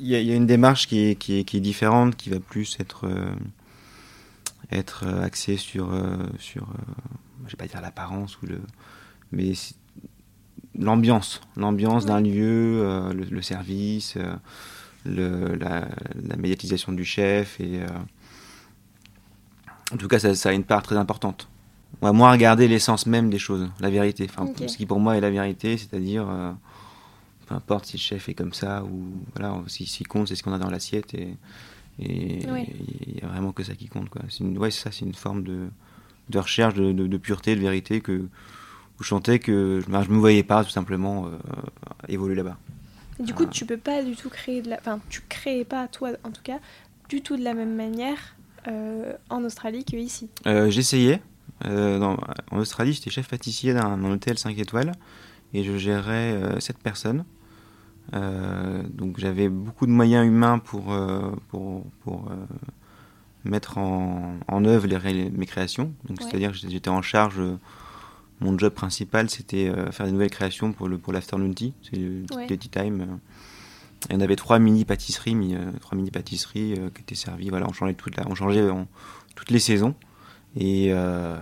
[0.00, 3.06] y a, une démarche qui est, qui est, qui est, différente, qui va plus être,
[3.06, 3.34] euh,
[4.70, 6.92] être axée sur, euh, sur euh,
[7.46, 8.60] je vais pas dire l'apparence, ou le,
[9.32, 9.52] mais
[10.78, 14.16] l'ambiance, l'ambiance d'un lieu, le, le, service,
[15.04, 17.60] le, la, la, médiatisation du chef.
[17.60, 17.80] Et,
[19.92, 21.48] en tout cas, ça, ça, a une part très importante.
[22.00, 24.26] On va moins regarder l'essence même des choses, la vérité.
[24.28, 24.68] Enfin, okay.
[24.68, 26.26] Ce qui pour moi est la vérité, c'est-à-dire
[27.46, 29.04] peu importe si le chef est comme ça ou
[29.34, 31.36] voilà, si, si compte, c'est ce qu'on a dans l'assiette et
[31.98, 34.08] il y a vraiment que ça qui compte.
[34.08, 34.22] Quoi.
[34.28, 35.68] C'est une, ouais, ça, c'est une forme de,
[36.30, 38.28] de recherche de, de, de, pureté, de vérité que
[38.98, 41.30] où je sentais que je ne me voyais pas tout simplement euh,
[42.08, 42.56] évoluer là-bas.
[43.18, 43.48] Du coup, euh...
[43.48, 46.42] tu peux pas du tout créer de la, enfin, tu créais pas toi en tout
[46.42, 46.58] cas
[47.08, 48.36] du tout de la même manière
[48.68, 50.30] euh, en Australie que ici?
[50.46, 50.70] Euh,
[51.64, 52.04] j'essayais.
[52.50, 54.92] en Australie, j'étais chef pâtissier d'un hôtel 5 étoiles
[55.52, 57.24] et je gérais 7 personnes.
[58.12, 62.34] Euh, donc j'avais beaucoup de moyens humains pour, euh, pour, pour euh,
[63.44, 65.94] mettre en, en œuvre les, mes créations.
[66.08, 66.16] Ouais.
[66.20, 67.40] c'est-à-dire que j'étais en charge.
[68.40, 72.24] mon job principal, c'était faire des nouvelles créations pour le pour l'afternoon tea, c'est le
[72.34, 72.46] ouais.
[72.46, 73.18] tea time.
[74.10, 77.48] Et on avait trois mini pâtisseries, trois mini pâtisseries qui étaient servies.
[77.48, 78.86] Voilà, on changeait toute la, on changeait en,
[79.34, 79.94] toutes les saisons.
[80.56, 81.36] Et, euh,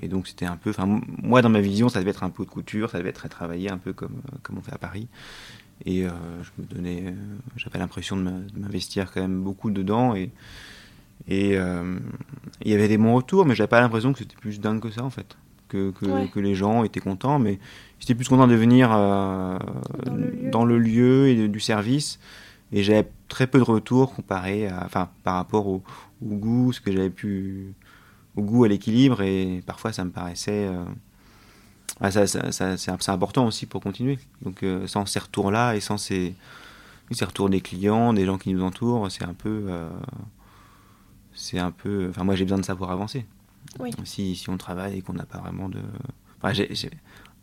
[0.00, 2.44] et, donc c'était un peu, enfin moi dans ma vision ça devait être un peu
[2.44, 5.08] de couture, ça devait être travaillé un peu comme comme on fait à Paris.
[5.84, 6.10] Et euh,
[6.42, 7.14] je me donnais,
[7.56, 8.22] j'avais l'impression de
[8.56, 10.14] m'investir quand même beaucoup dedans.
[10.14, 10.30] Et
[11.28, 11.98] et euh,
[12.62, 14.90] il y avait des bons retours, mais j'avais pas l'impression que c'était plus dingue que
[14.90, 15.36] ça en fait.
[15.68, 16.28] Que, que, ouais.
[16.28, 17.58] que les gens étaient contents, mais
[17.98, 19.58] j'étais plus content de venir euh,
[20.04, 22.20] dans, le dans, le lieu et de, du service.
[22.72, 25.82] Et j'avais très peu de retours comparé à, enfin, par rapport au,
[26.24, 27.74] au goût, ce que j'avais pu,
[28.36, 29.22] au goût, à l'équilibre.
[29.22, 30.84] Et parfois, ça me paraissait euh,
[32.00, 34.18] ah, ça, ça, ça c'est important aussi pour continuer.
[34.42, 36.34] Donc euh, sans ces retours-là et sans ces,
[37.10, 39.66] ces, retours des clients, des gens qui nous entourent, c'est un peu...
[39.68, 39.88] Euh,
[41.34, 42.08] c'est un peu...
[42.10, 43.26] Enfin moi j'ai besoin de savoir avancer.
[43.78, 43.90] Oui.
[44.04, 45.80] Si, si on travaille et qu'on n'a pas vraiment de...
[46.42, 46.52] Enfin,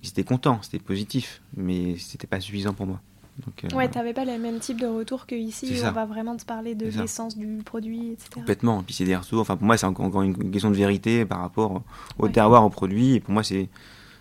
[0.01, 3.01] j'étais content, c'était positif, mais c'était pas suffisant pour moi.
[3.39, 6.05] Donc, euh, ouais, t'avais pas le même type de retour que ici où on va
[6.05, 8.29] vraiment te parler de l'essence du produit, etc.
[8.33, 8.83] Complètement.
[8.83, 9.41] Puis c'est des retours.
[9.41, 11.81] Enfin, pour moi, c'est encore une question de vérité par rapport
[12.19, 12.31] au ouais.
[12.31, 13.15] terroir, au produit.
[13.15, 13.69] Et pour moi, c'est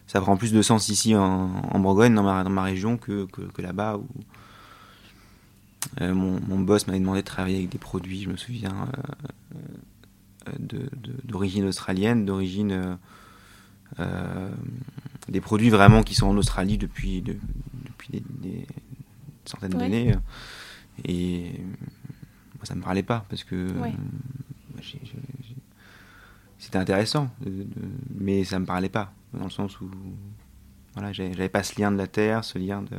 [0.06, 3.26] ça prend plus de sens ici en, en Bourgogne, dans ma, dans ma, région, que,
[3.26, 3.98] que, que là-bas.
[3.98, 4.06] Où
[6.00, 8.88] euh, mon, mon, boss m'avait demandé de travailler avec des produits, je me souviens,
[9.54, 10.58] euh,
[11.24, 12.98] d'origine australienne, d'origine.
[13.98, 14.50] Euh,
[15.28, 17.36] des produits vraiment qui sont en Australie depuis, de,
[17.86, 18.66] depuis des, des,
[19.44, 19.80] centaines ouais.
[19.80, 20.14] d'années.
[21.04, 21.52] Et
[22.56, 23.94] moi, ça ne me parlait pas parce que ouais.
[26.58, 27.30] c'était intéressant,
[28.18, 29.90] mais ça ne me parlait pas dans le sens où
[30.94, 32.96] voilà, j'avais pas ce lien de la terre, ce lien de.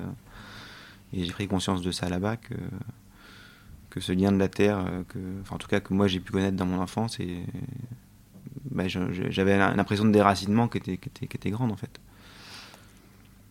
[1.13, 2.55] Et j'ai pris conscience de ça là-bas, que,
[3.89, 6.21] que ce lien de la terre, euh, que, enfin, en tout cas que moi j'ai
[6.21, 7.43] pu connaître dans mon enfance, et
[8.69, 11.99] bah, j'avais l'impression de déracinement qui était, qui, était, qui était grande en fait.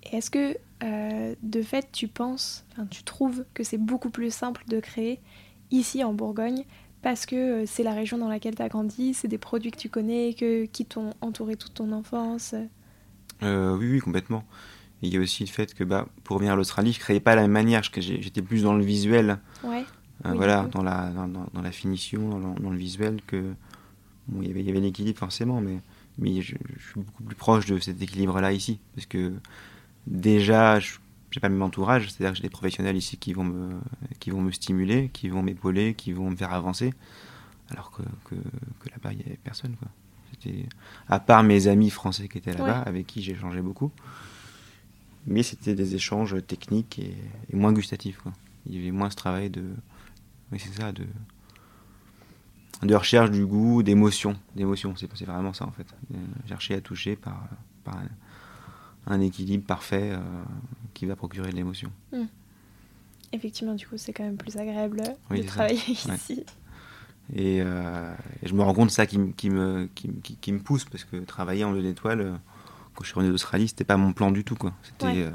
[0.03, 4.65] Est-ce que euh, de fait tu penses, enfin, tu trouves que c'est beaucoup plus simple
[4.69, 5.21] de créer
[5.71, 6.65] ici en Bourgogne
[7.03, 9.79] parce que euh, c'est la région dans laquelle tu as grandi, c'est des produits que
[9.79, 12.55] tu connais, que, qui t'ont entouré toute ton enfance?
[13.43, 14.45] Euh, oui, oui, complètement.
[15.03, 17.03] Et il y a aussi le fait que bah, pour venir à l'Australie, je ne
[17.03, 19.85] créais pas de la même manière, j'étais plus dans le visuel, ouais.
[20.27, 23.55] euh, oui, voilà, dans la, dans, dans, la finition, dans le, dans le visuel, que
[24.29, 25.79] bon, il y avait, il y avait l'équilibre forcément, mais,
[26.19, 29.33] mais je, je, suis beaucoup plus proche de cet équilibre-là ici, parce que
[30.07, 33.79] déjà, j'ai pas le même entourage, c'est-à-dire que j'ai des professionnels ici qui vont me,
[34.19, 36.93] qui vont me stimuler, qui vont m'épauler, qui vont me faire avancer,
[37.71, 39.77] alors que, que, que là-bas, il n'y avait personne.
[39.77, 39.89] Quoi.
[41.09, 42.89] À part mes amis français qui étaient là-bas, ouais.
[42.89, 43.93] avec qui j'ai échangé beaucoup,
[45.27, 47.15] mais c'était des échanges techniques et,
[47.51, 48.19] et, moins gustatifs.
[48.19, 48.33] Quoi.
[48.67, 49.63] Il y avait moins ce travail de.
[50.51, 51.05] Oui, c'est ça, de,
[52.83, 54.37] de recherche du goût, d'émotion.
[54.57, 55.87] d'émotion c'est, c'est vraiment ça, en fait.
[56.49, 57.49] Chercher à toucher par.
[57.85, 57.97] par
[59.11, 60.19] un équilibre parfait euh,
[60.95, 61.91] qui va procurer de l'émotion.
[62.13, 62.25] Mmh.
[63.33, 66.15] Effectivement, du coup, c'est quand même plus agréable oui, de travailler ça.
[66.15, 66.35] ici.
[66.35, 66.45] Ouais.
[67.37, 70.59] Et, euh, et, je me rends compte ça qui, qui, me, qui, qui, qui, me
[70.59, 72.33] pousse parce que travailler en deux étoiles, euh,
[72.95, 74.57] quand je suis revenu d'Australie, c'était pas mon plan du tout.
[74.57, 74.73] Quoi.
[74.83, 75.23] C'était, ouais.
[75.27, 75.31] euh,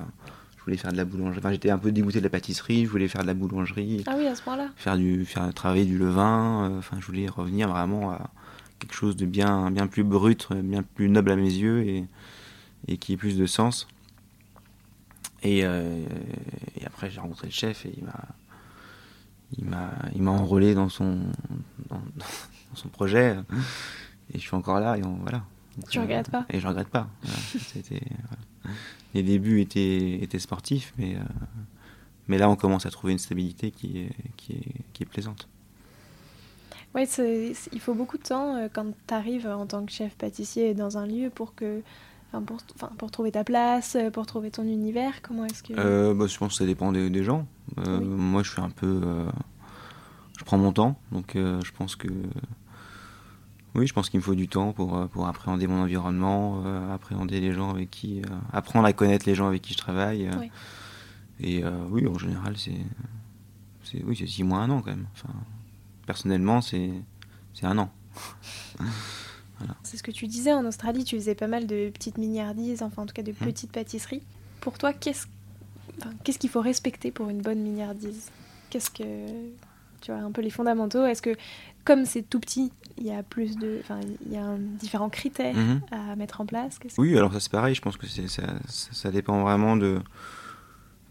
[0.66, 1.38] voulais faire de la boulangerie.
[1.38, 4.04] Enfin, j'étais un peu dégoûté de la pâtisserie, je voulais faire de la boulangerie.
[4.08, 4.70] Ah oui, à ce point-là.
[4.76, 6.78] Faire du, faire travailler du levain.
[6.78, 8.30] Enfin, je voulais revenir vraiment à
[8.80, 12.04] quelque chose de bien, bien plus brut, bien plus noble à mes yeux et,
[12.88, 13.88] et qui ait plus de sens.
[15.44, 16.06] Et, euh,
[16.80, 18.24] et après, j'ai rencontré le chef et il m'a,
[19.58, 21.20] il m'a, il m'a enrôlé dans son,
[21.90, 23.38] dans, dans son projet.
[24.34, 25.44] Et je suis encore là et on, voilà.
[25.90, 26.46] Tu regrettes pas?
[26.50, 27.08] Et je regrette pas.
[27.22, 27.38] Voilà.
[27.60, 28.78] C'était, voilà.
[29.14, 31.20] Les débuts étaient, étaient sportifs, mais, euh,
[32.28, 35.48] mais là on commence à trouver une stabilité qui est, qui est, qui est plaisante.
[36.96, 40.74] Oui, il faut beaucoup de temps euh, quand tu arrives en tant que chef pâtissier
[40.74, 41.82] dans un lieu pour que
[42.46, 45.74] pour, enfin, pour trouver ta place, euh, pour trouver ton univers Comment est-ce que...
[45.78, 47.48] Euh, bah, je pense que ça dépend des, des gens.
[47.78, 48.06] Euh, oui.
[48.06, 49.02] Moi, je suis un peu...
[50.38, 52.08] Je prends mon temps, donc je pense que...
[53.74, 57.54] Oui, je pense qu'il me faut du temps pour, pour appréhender mon environnement, appréhender les
[57.54, 58.22] gens avec qui...
[58.52, 60.30] apprendre à connaître les gens avec qui je travaille.
[60.40, 60.52] Oui.
[61.40, 62.82] Et oui, en général, c'est...
[64.04, 65.08] Oui, c'est six mois, un an quand même.
[65.14, 65.34] Enfin,
[66.06, 66.92] personnellement, c'est
[67.64, 67.90] un an.
[69.60, 69.76] Voilà.
[69.84, 73.04] C'est ce que tu disais en Australie, tu faisais pas mal de petites miniardises, enfin
[73.04, 73.74] en tout cas de petites mmh.
[73.74, 74.24] pâtisseries.
[74.62, 75.28] Pour toi, qu'est-ce
[76.02, 78.30] enfin, qu'il faut respecter pour une bonne miniardise?
[78.70, 79.28] Qu'est-ce que
[80.02, 81.06] tu vois un peu les fondamentaux?
[81.06, 81.36] Est-ce que
[81.86, 85.10] comme c'est tout petit, il y a plus de, enfin il y a un, différents
[85.10, 85.82] critères mmh.
[85.92, 86.78] à mettre en place?
[86.98, 87.76] Oui, alors ça c'est pareil.
[87.76, 90.00] Je pense que ça, ça, ça, dépend vraiment de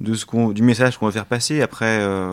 [0.00, 1.62] de ce qu'on du message qu'on va faire passer.
[1.62, 2.00] Après.
[2.00, 2.32] Euh,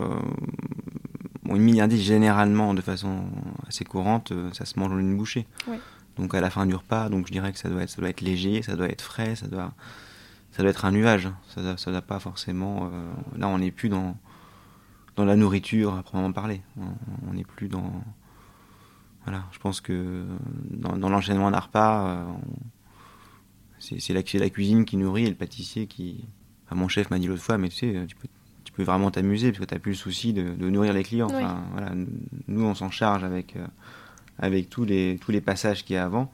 [1.43, 3.23] Bon, une milliardise, généralement, de façon
[3.67, 5.47] assez courante, ça se mange en une bouchée.
[5.67, 5.79] Ouais
[6.21, 7.09] donc à la fin du repas.
[7.09, 9.35] Donc je dirais que ça doit être, ça doit être léger, ça doit être frais,
[9.35, 9.73] ça doit,
[10.51, 11.29] ça doit être un nuage.
[11.49, 12.89] Ça doit, ça doit pas forcément.
[12.93, 14.15] Euh, là, on n'est plus dans
[15.15, 16.61] dans la nourriture à proprement parler.
[17.27, 17.91] On n'est plus dans.
[19.25, 20.25] Voilà, je pense que
[20.69, 22.25] dans, dans l'enchaînement d'un repas, euh,
[23.79, 26.23] c'est la, la, cuisine qui nourrit et le pâtissier qui.
[26.65, 28.27] Enfin, mon chef m'a dit l'autre fois, mais tu sais, tu peux,
[28.63, 31.03] tu peux vraiment t'amuser parce que tu n'as plus le souci de, de, nourrir les
[31.03, 31.27] clients.
[31.29, 31.35] Oui.
[31.35, 31.91] Enfin, voilà,
[32.47, 33.55] nous, on s'en charge avec.
[33.55, 33.67] Euh,
[34.41, 36.31] avec tous les, tous les passages qu'il y a avant.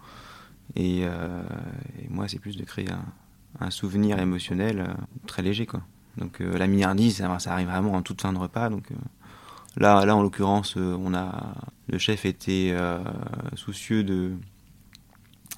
[0.76, 1.44] Et, euh,
[2.02, 3.06] et moi, c'est plus de créer un,
[3.60, 4.94] un souvenir émotionnel euh,
[5.28, 5.66] très léger.
[5.66, 5.82] Quoi.
[6.18, 8.70] Donc euh, la milliardise, ça, ça, arrive vraiment en toute fin de repas.
[8.70, 8.90] Donc,
[9.76, 11.54] là, là, en l'occurrence, on a,
[11.88, 12.76] le chef était
[13.56, 14.32] soucieux de,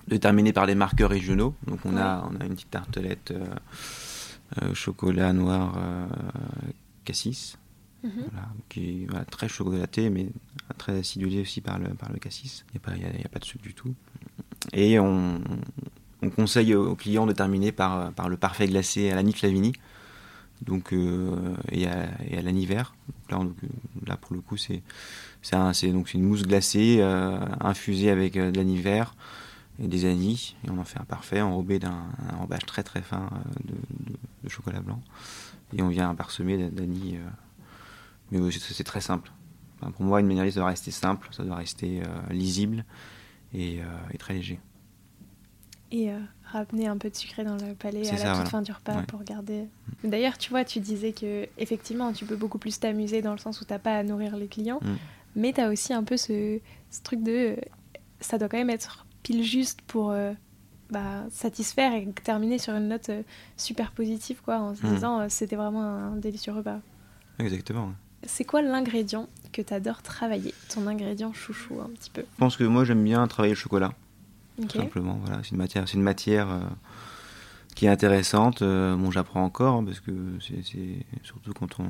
[0.07, 1.55] de terminer par les marqueurs régionaux.
[1.67, 2.01] Donc on, ouais.
[2.01, 3.33] a, on a une petite tartelette
[4.73, 5.77] chocolat noir
[7.05, 7.57] cassis.
[8.03, 10.29] Voilà, qui est très chocolaté, mais
[10.77, 12.65] très acidulé aussi par le, par le cassis.
[12.73, 13.93] Il n'y a, a, a, pas de sucre du tout.
[14.73, 15.41] Et on,
[16.21, 19.73] on conseille aux clients de terminer par, par le parfait glacé à l'anis Flavini
[20.61, 22.83] donc, euh, et à, et à l'aniver.
[23.29, 24.81] Là, pour le coup, c'est
[25.53, 29.03] un, une mousse glacée euh, infusée avec euh, de l'aniver
[29.81, 30.55] et des anis.
[30.65, 33.29] Et on en fait un parfait enrobé d'un enrobage très très fin
[33.63, 35.01] de, chocolat blanc.
[35.77, 37.17] Et on vient parsemer d'anis.
[38.31, 39.31] Mais c'est très simple.
[39.81, 42.85] Enfin, pour moi, une manière doit rester simple, ça doit rester euh, lisible
[43.53, 44.59] et, euh, et, très léger.
[45.91, 48.45] Et euh, ramener un peu de sucré dans le palais à la toute voilà.
[48.45, 49.05] fin du repas ouais.
[49.05, 49.65] pour garder.
[50.03, 53.61] D'ailleurs, tu vois, tu disais que effectivement, tu peux beaucoup plus t'amuser dans le sens
[53.61, 54.95] où t'as pas à nourrir les clients, mm.
[55.35, 56.59] mais tu as aussi un peu ce,
[56.91, 57.55] ce, truc de
[58.19, 60.13] ça doit quand même être pile juste pour
[60.89, 63.09] bah, satisfaire et terminer sur une note
[63.55, 64.93] super positive, quoi, en se mm.
[64.93, 66.81] disant c'était vraiment un délicieux repas.
[67.39, 67.93] Exactement.
[68.23, 70.53] C'est quoi l'ingrédient que tu adores travailler?
[70.73, 73.93] Ton ingrédient chouchou, un petit peu Je pense que moi, j'aime bien travailler le chocolat.
[74.61, 74.79] Okay.
[74.79, 75.41] Simplement, voilà.
[75.43, 76.59] C'est une matière, c'est une matière euh,
[77.75, 78.61] qui est intéressante.
[78.61, 81.89] Euh, bon, j'apprends encore, hein, parce que c'est surtout quand on,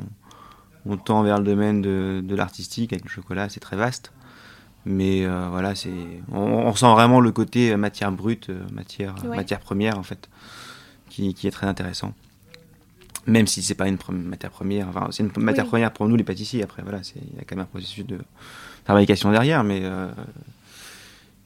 [0.85, 4.11] on, tend vers le domaine de, de l'artistique avec le chocolat, c'est très vaste.
[4.85, 5.91] Mais euh, voilà, c'est
[6.31, 9.35] on, on, ressent vraiment le côté matière brute, matière, ouais.
[9.35, 10.29] matière première, en fait,
[11.09, 12.13] qui, qui est très intéressant
[13.29, 15.69] même si c'est pas une matière première, enfin, c'est une matière oui.
[15.69, 16.63] première pour nous les pâtissiers.
[16.63, 18.19] Après, voilà, il y a quand même un processus de
[18.85, 20.09] fabrication derrière, mais euh,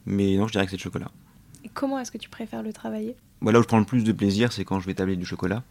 [0.06, 1.10] mais non, je dirais que c'est le chocolat.
[1.64, 3.16] Et comment est-ce que tu préfères le travailler?
[3.40, 5.62] Voilà où je prends le plus de plaisir, c'est quand je vais tabler du chocolat,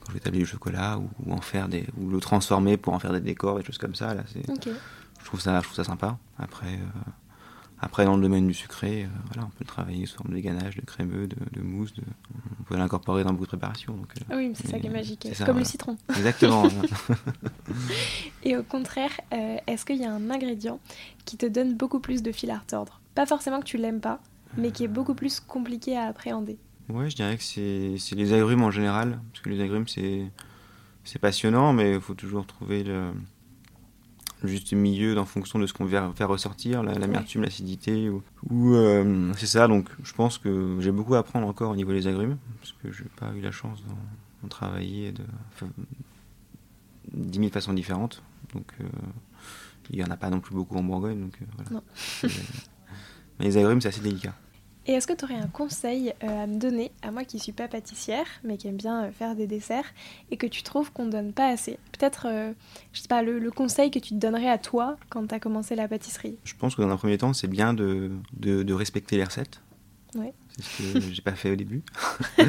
[0.00, 2.94] quand je vais tabler du chocolat ou, ou, en faire des, ou le transformer pour
[2.94, 4.14] en faire des décors, des choses comme ça.
[4.14, 4.72] Là, okay.
[5.20, 6.18] je trouve ça, je trouve ça sympa.
[6.38, 6.74] Après.
[6.74, 7.10] Euh,
[7.82, 10.38] après, dans le domaine du sucré, euh, voilà, on peut le travailler sous forme de
[10.38, 11.94] ganache, de crémeux, de, de mousse.
[11.94, 12.02] De...
[12.60, 13.94] On peut l'incorporer dans beaucoup de préparations.
[13.94, 15.26] Donc, euh, oui, c'est ça qui est magique.
[15.32, 15.60] C'est comme voilà.
[15.60, 15.96] le citron.
[16.10, 16.64] Exactement.
[18.44, 20.78] Et au contraire, euh, est-ce qu'il y a un ingrédient
[21.24, 23.00] qui te donne beaucoup plus de fil à retordre?
[23.14, 24.20] Pas forcément que tu l'aimes pas,
[24.58, 26.58] mais qui est beaucoup plus compliqué à appréhender.
[26.90, 29.20] Ouais, je dirais que c'est les agrumes en général.
[29.32, 33.12] Parce que les agrumes, c'est passionnant, mais il faut toujours trouver le
[34.42, 38.08] le juste milieu en fonction de ce qu'on veut faire ressortir, l'amertume, la, l'acidité.
[38.08, 41.76] Ou, ou euh, c'est ça, donc je pense que j'ai beaucoup à apprendre encore au
[41.76, 43.78] niveau des agrumes, parce que je n'ai pas eu la chance
[44.42, 45.22] ont travaillé de
[47.12, 48.22] 10 000 façons différentes.
[48.54, 48.72] Donc,
[49.90, 51.20] il n'y en a pas non plus beaucoup en Bourgogne.
[51.20, 51.38] Donc,
[51.68, 51.82] voilà.
[53.38, 54.34] Mais les agrumes, c'est assez délicat.
[54.90, 57.52] Et est-ce que tu aurais un conseil à me donner, à moi qui ne suis
[57.52, 59.84] pas pâtissière, mais qui aime bien faire des desserts,
[60.32, 61.78] et que tu trouves qu'on ne donne pas assez?
[61.92, 62.26] Peut-être,
[62.92, 65.76] je sais pas, le, conseil que tu te donnerais à toi quand tu as commencé
[65.76, 66.38] la pâtisserie?
[66.42, 69.60] Je pense que dans un premier temps, c'est bien de, de, respecter les recettes.
[70.16, 70.32] Ouais.
[70.58, 71.82] C'est ce que j'ai pas fait au début.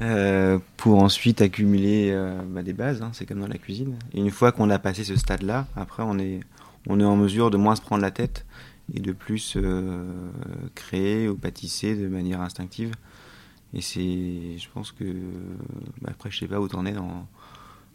[0.00, 3.94] Euh, pour ensuite accumuler euh, bah, des bases, hein, c'est comme dans la cuisine.
[4.12, 6.40] Et une fois qu'on a passé ce stade-là, après on est,
[6.88, 8.44] on est en mesure de moins se prendre la tête
[8.92, 10.30] et de plus euh,
[10.74, 12.92] créer ou pâtisser de manière instinctive.
[13.72, 15.04] Et c'est, je pense que,
[16.00, 17.26] bah, après je sais pas où t'en es dans,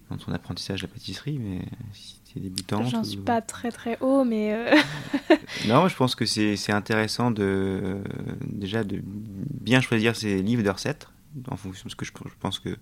[0.09, 1.61] dans ton apprentissage de la pâtisserie, mais
[1.93, 2.83] si tu es débutant.
[2.83, 4.73] J'en suis pas très très haut, mais.
[5.67, 8.01] non, je pense que c'est intéressant de,
[8.45, 11.07] déjà de bien choisir ses livres de recettes
[11.49, 12.75] en fonction de ce que je, pense que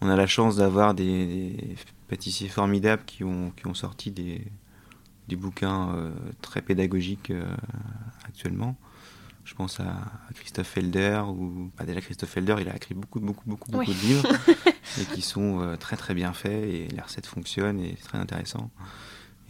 [0.00, 1.76] on a la chance d'avoir des,
[2.08, 4.46] pâtissiers formidables qui ont, qui ont sorti des,
[5.28, 6.10] des bouquins euh,
[6.42, 7.44] très pédagogiques euh,
[8.26, 8.76] actuellement.
[9.44, 9.94] Je pense à,
[10.34, 14.00] Christophe Felder, ou bah, déjà Christophe Felder, il a écrit beaucoup, beaucoup, beaucoup, beaucoup de
[14.00, 14.28] livres,
[15.00, 18.18] et qui sont euh, très très bien faits, et les recettes fonctionnent, et c'est très
[18.18, 18.70] intéressant.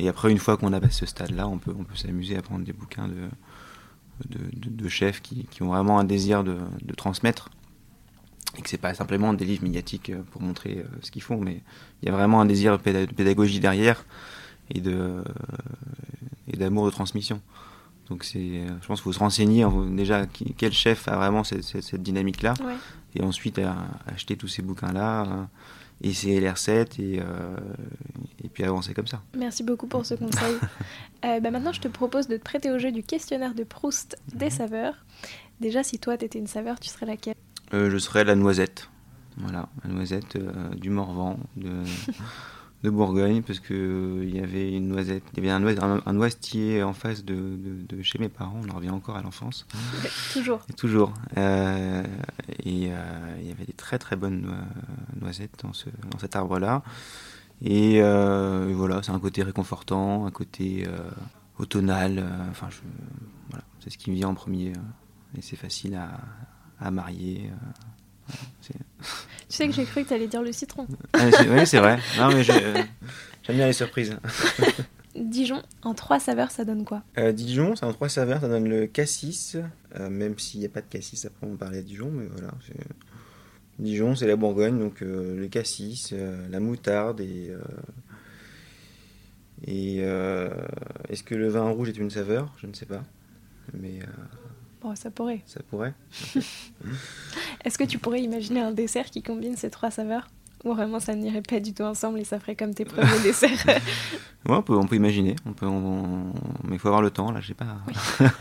[0.00, 2.42] Et après, une fois qu'on a passé ce stade-là, on peut, on peut s'amuser à
[2.42, 3.28] prendre des bouquins de,
[4.28, 7.50] de, de, chefs qui, qui, ont vraiment un désir de, de transmettre
[8.58, 11.62] et que c'est pas simplement des livres médiatiques pour montrer ce qu'ils font, mais
[12.02, 14.04] il y a vraiment un désir de pédagogie derrière
[14.70, 15.22] et de euh,
[16.48, 17.40] et d'amour de transmission.
[18.08, 20.26] Donc c'est, je pense qu'il faut se renseigner déjà
[20.58, 22.52] quel chef a vraiment cette, cette, dynamique-là,
[23.14, 23.58] et ensuite
[24.06, 25.48] acheter tous ces bouquins-là,
[26.02, 27.22] essayer les recettes et,
[28.44, 29.22] et puis avancer comme ça.
[29.34, 30.56] Merci beaucoup pour ce conseil.
[31.22, 34.46] bah maintenant, je te propose de te prêter au jeu du questionnaire de Proust des
[34.46, 34.50] mhm.
[34.50, 34.94] saveurs.
[35.60, 37.36] Déjà, si toi, tu étais une saveur, tu serais laquelle?
[37.72, 38.90] Euh, je serais la noisette.
[39.36, 41.70] Voilà, la noisette euh, du Morvan, de,
[42.84, 46.12] de Bourgogne, parce qu'il euh, il y avait une noisette, il y avait un, un,
[46.12, 47.56] noisetier en face de,
[47.88, 49.66] de, chez mes parents, on en revient encore à l'enfance.
[50.34, 50.60] toujours.
[50.76, 51.14] toujours.
[51.34, 52.02] et
[52.66, 54.54] il y avait des très très bonnes
[55.18, 56.82] noisettes dans, ce, dans cet arbre-là.
[57.62, 60.86] Et voilà, c'est un côté réconfortant, un côté
[61.58, 62.22] automnal.
[62.50, 62.68] Enfin,
[63.48, 64.72] voilà, c'est ce qui me vient en premier.
[65.38, 66.20] et c'est facile à,
[66.78, 67.50] à marier.
[68.30, 68.34] Euh,
[69.48, 70.86] tu sais que j'ai cru que tu allais dire le citron.
[71.12, 71.98] Ah, oui, c'est vrai.
[72.18, 72.86] Non, mais j'aime
[73.48, 74.16] bien les surprises.
[75.14, 77.02] Dijon, en trois saveurs, ça donne quoi?
[77.18, 79.56] Euh, Dijon, c'est en trois saveurs, ça donne le cassis,
[79.94, 82.50] euh, même s'il n'y a pas de cassis, après on parlait de Dijon, mais voilà.
[83.78, 86.12] Dijon, c'est la Bourgogne, donc le cassis,
[86.50, 87.52] la moutarde et.
[89.66, 89.98] et
[91.08, 92.52] est-ce que le vin rouge est une saveur?
[92.60, 93.04] Je ne sais pas.
[93.72, 94.00] Mais
[94.84, 95.42] Oh, ça pourrait.
[95.46, 95.94] Ça pourrait.
[97.64, 100.28] Est-ce que tu pourrais imaginer un dessert qui combine ces trois saveurs?
[100.64, 103.66] Ou vraiment ça n'irait pas du tout ensemble et ça ferait comme tes premiers desserts?
[103.66, 105.36] Ouais, on peut, on peut imaginer.
[105.46, 105.66] On peut,
[106.64, 107.78] Mais il faut avoir le temps, là, j'ai pas.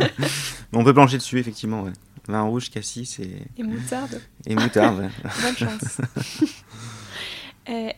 [0.74, 1.94] on peut plancher dessus, effectivement, ouais.
[2.28, 3.42] Vin rouge, cassis et.
[3.58, 4.22] Et moutarde.
[4.46, 5.10] Et moutarde, ouais.
[5.42, 6.02] Bonne chance.
[7.70, 7.90] Euh,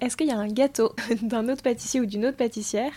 [0.00, 2.92] est-ce qu'il y a un gâteau d'un autre pâtissier ou d'une autre pâtissière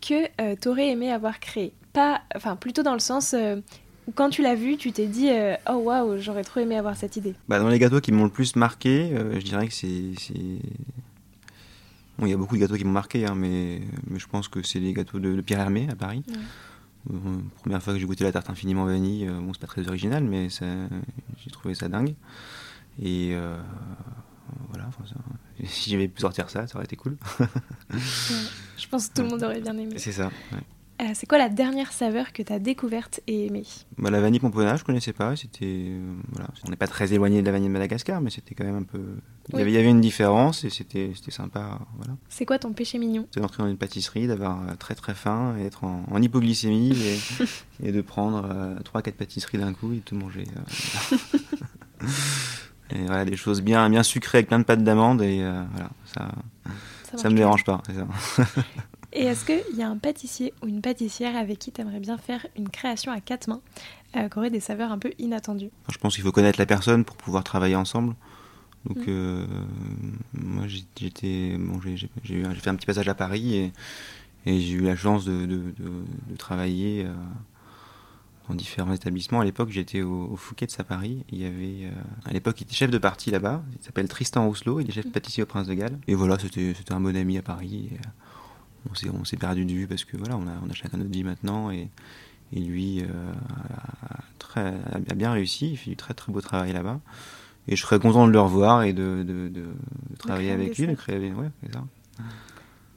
[0.00, 1.72] que euh, tu aurais aimé avoir créé?
[1.92, 3.56] Pas, enfin, plutôt dans le sens, euh,
[4.14, 7.16] quand tu l'as vu, tu t'es dit euh, oh waouh, j'aurais trop aimé avoir cette
[7.16, 7.34] idée.
[7.48, 10.14] Bah, dans les gâteaux qui m'ont le plus marqué, euh, je dirais que c'est
[12.18, 14.46] Bon, il y a beaucoup de gâteaux qui m'ont marqué, hein, mais, mais, je pense
[14.46, 16.22] que c'est les gâteaux de, Pierre Hermé à Paris.
[17.10, 17.14] Euh,
[17.62, 20.48] première fois que j'ai goûté la tarte infiniment vanille, bon, c'est pas très original, mais
[20.50, 22.14] j'ai trouvé ça dingue.
[23.02, 23.34] Et
[24.68, 24.90] voilà,
[25.64, 27.16] si j'avais pu sortir ça, ça aurait été cool.
[27.90, 29.94] je pense que tout le monde aurait bien aimé.
[29.96, 30.30] C'est ça.
[31.02, 33.64] Euh, c'est quoi la dernière saveur que tu as découverte et aimée?
[33.98, 35.34] Bah, La vanille pomponnage, je connaissais pas.
[35.34, 36.48] C'était, euh, voilà.
[36.64, 38.82] On n'est pas très éloigné de la vanille de Madagascar, mais c'était quand même un
[38.84, 39.00] peu.
[39.52, 41.80] Il, y avait, il y avait une différence et c'était, c'était sympa.
[41.96, 42.14] Voilà.
[42.28, 43.26] C'est quoi ton péché mignon?
[43.34, 47.18] C'est d'entrer dans une pâtisserie, d'avoir euh, très très faim et être en, hypoglycémie et,
[47.88, 50.44] et, de prendre 3-4 pâtisseries d'un coup et tout manger.
[52.90, 56.30] et voilà, des choses bien, bien sucrées avec plein de pâtes d'amande et voilà, ça,
[57.10, 57.82] ça, ça me dérange pas.
[57.88, 58.44] Ça.
[59.12, 62.16] Et est-ce qu'il y a un pâtissier ou une pâtissière avec qui tu aimerais bien
[62.16, 63.60] faire une création à quatre mains
[64.16, 65.70] euh, qui aurait des saveurs un peu inattendues?
[65.90, 68.14] Je pense qu'il faut connaître la personne pour pouvoir travailler ensemble.
[68.86, 69.04] Donc, mm.
[69.08, 69.46] euh,
[70.32, 72.08] moi, j'étais, bon, j'ai
[72.54, 73.72] fait un petit passage à Paris et,
[74.44, 75.72] j'ai eu la chance de,
[76.36, 77.12] travailler euh,
[78.48, 79.40] dans différents établissements.
[79.40, 81.24] À l'époque, j'étais au, Fouquet de Paris.
[81.30, 81.90] Il y avait, euh,
[82.24, 83.62] à l'époque, il était chef de parti là-bas.
[83.78, 84.80] Il s'appelle Tristan Rousselot.
[84.80, 85.12] Il est chef mm.
[85.12, 85.98] pâtissier au Prince de Galles.
[86.08, 87.90] Et voilà, c'était un bon ami à Paris
[89.12, 91.24] on s'est perdu de vue parce que voilà, on a, on a chacun notre vie
[91.24, 91.88] maintenant et,
[92.52, 93.06] et lui euh,
[94.10, 97.00] a, très, a, bien réussi, il fait du très très beau travail là-bas.
[97.68, 99.66] et je serais content de le revoir et de, de, de,
[100.10, 101.32] de travailler avec lui, de créer.
[101.32, 101.84] Ouais, ça.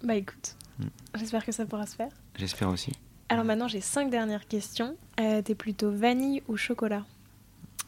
[0.03, 0.87] Bah écoute, Mm.
[1.17, 2.11] j'espère que ça pourra se faire.
[2.37, 2.91] J'espère aussi.
[3.29, 4.97] Alors maintenant, j'ai cinq dernières questions.
[5.21, 7.05] Euh, T'es plutôt vanille ou chocolat?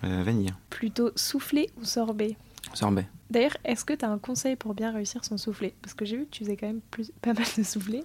[0.06, 2.38] Euh, vanille, Plutôt soufflé ou sorbet?
[2.76, 3.08] Sorbet.
[3.30, 6.18] D'ailleurs, est-ce que tu as un conseil pour bien réussir son soufflé Parce que j'ai
[6.18, 8.04] vu que tu faisais quand même plus, pas mal de soufflés.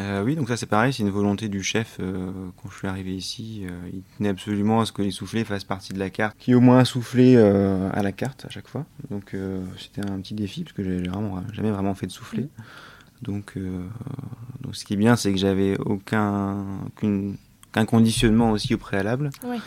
[0.00, 1.98] Euh, oui, donc ça c'est pareil, c'est une volonté du chef.
[2.00, 5.44] euh, quand je suis arrivé ici, euh, il tenait absolument à ce que les soufflés
[5.44, 8.66] fassent partie de la carte, qui au moins un soufflé à la carte à chaque
[8.66, 8.86] fois.
[9.10, 9.36] Donc
[9.78, 12.48] c'était un petit défi parce que j'ai vraiment jamais vraiment fait de soufflé.
[13.22, 13.56] Donc,
[14.60, 19.30] donc ce qui est bien, c'est que j'avais aucun aucun conditionnement aussi au préalable.
[19.44, 19.58] Ouais.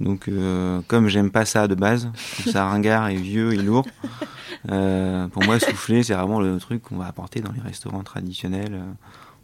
[0.00, 2.10] Donc euh, comme j'aime pas ça de base,
[2.50, 3.86] ça ringard et vieux et lourd.
[4.70, 8.74] euh, pour moi, souffler, c'est vraiment le truc qu'on va apporter dans les restaurants traditionnels
[8.74, 8.92] euh,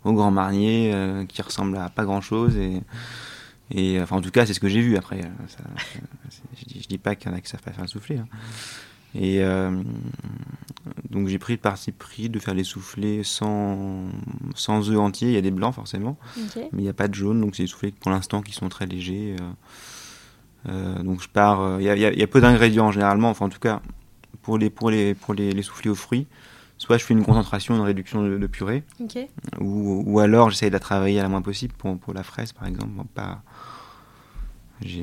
[0.04, 0.94] au Grand Marnier,
[1.28, 2.56] qui ressemble à pas grand chose.
[2.56, 2.82] Et,
[3.70, 4.96] et enfin, en tout cas, c'est ce que j'ai vu.
[4.96, 5.58] Après, ça,
[6.56, 8.18] je, dis, je dis pas qu'il y en a qui savent pas faire le soufflé.
[8.18, 8.26] hein.
[9.14, 9.40] Et
[11.10, 14.04] donc j'ai pris le parti pris de faire les soufflés sans,
[14.54, 15.28] sans œufs entiers.
[15.28, 16.18] Il y a des blancs forcément
[16.72, 18.68] mais il n'y a pas de jaune, donc c'est des soufflés pour l'instant qui sont
[18.68, 19.34] très légers.
[20.68, 21.02] Euh.
[21.02, 23.60] Donc je pars, euh, il y, a- y y peu d'ingrédients généralement, enfin en tout
[23.60, 23.80] cas
[24.42, 26.26] pour les, pour les, pour les, les soufflés aux fruits.
[26.80, 28.84] Soit je fais une concentration, une réduction de, de purée,
[29.60, 32.52] ou, ou alors j'essaye de la travailler à la moins possible pour, pour la fraise
[32.52, 32.90] par exemple.
[32.92, 33.42] Bon, pas,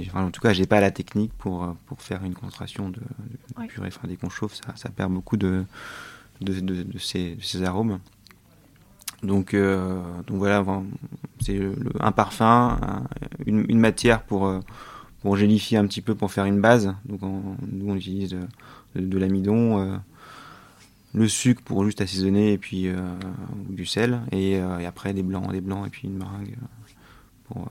[0.08, 2.96] enfin, en tout cas, j'ai pas la technique pour, euh, pour faire une concentration de,
[3.00, 3.68] de Ouais.
[3.68, 3.88] purée.
[3.90, 5.66] Enfin, dès qu'on chauffe, ça, ça perd beaucoup de,
[6.40, 8.00] de, de, ces, arômes.
[9.22, 10.64] Donc, euh, donc voilà,
[11.42, 11.60] c'est
[12.00, 13.04] un parfum, un-
[13.46, 14.48] une, une matière pour,
[15.26, 16.94] pour gélifier un petit peu, pour faire une base.
[17.06, 18.38] Donc on- utilise
[18.96, 19.98] de, l'amidon, euh,
[21.16, 22.96] le sucre pour juste assaisonner et puis euh,
[23.68, 26.56] du sel et, euh, et après des blancs, des blancs et puis une meringue
[27.46, 27.68] pour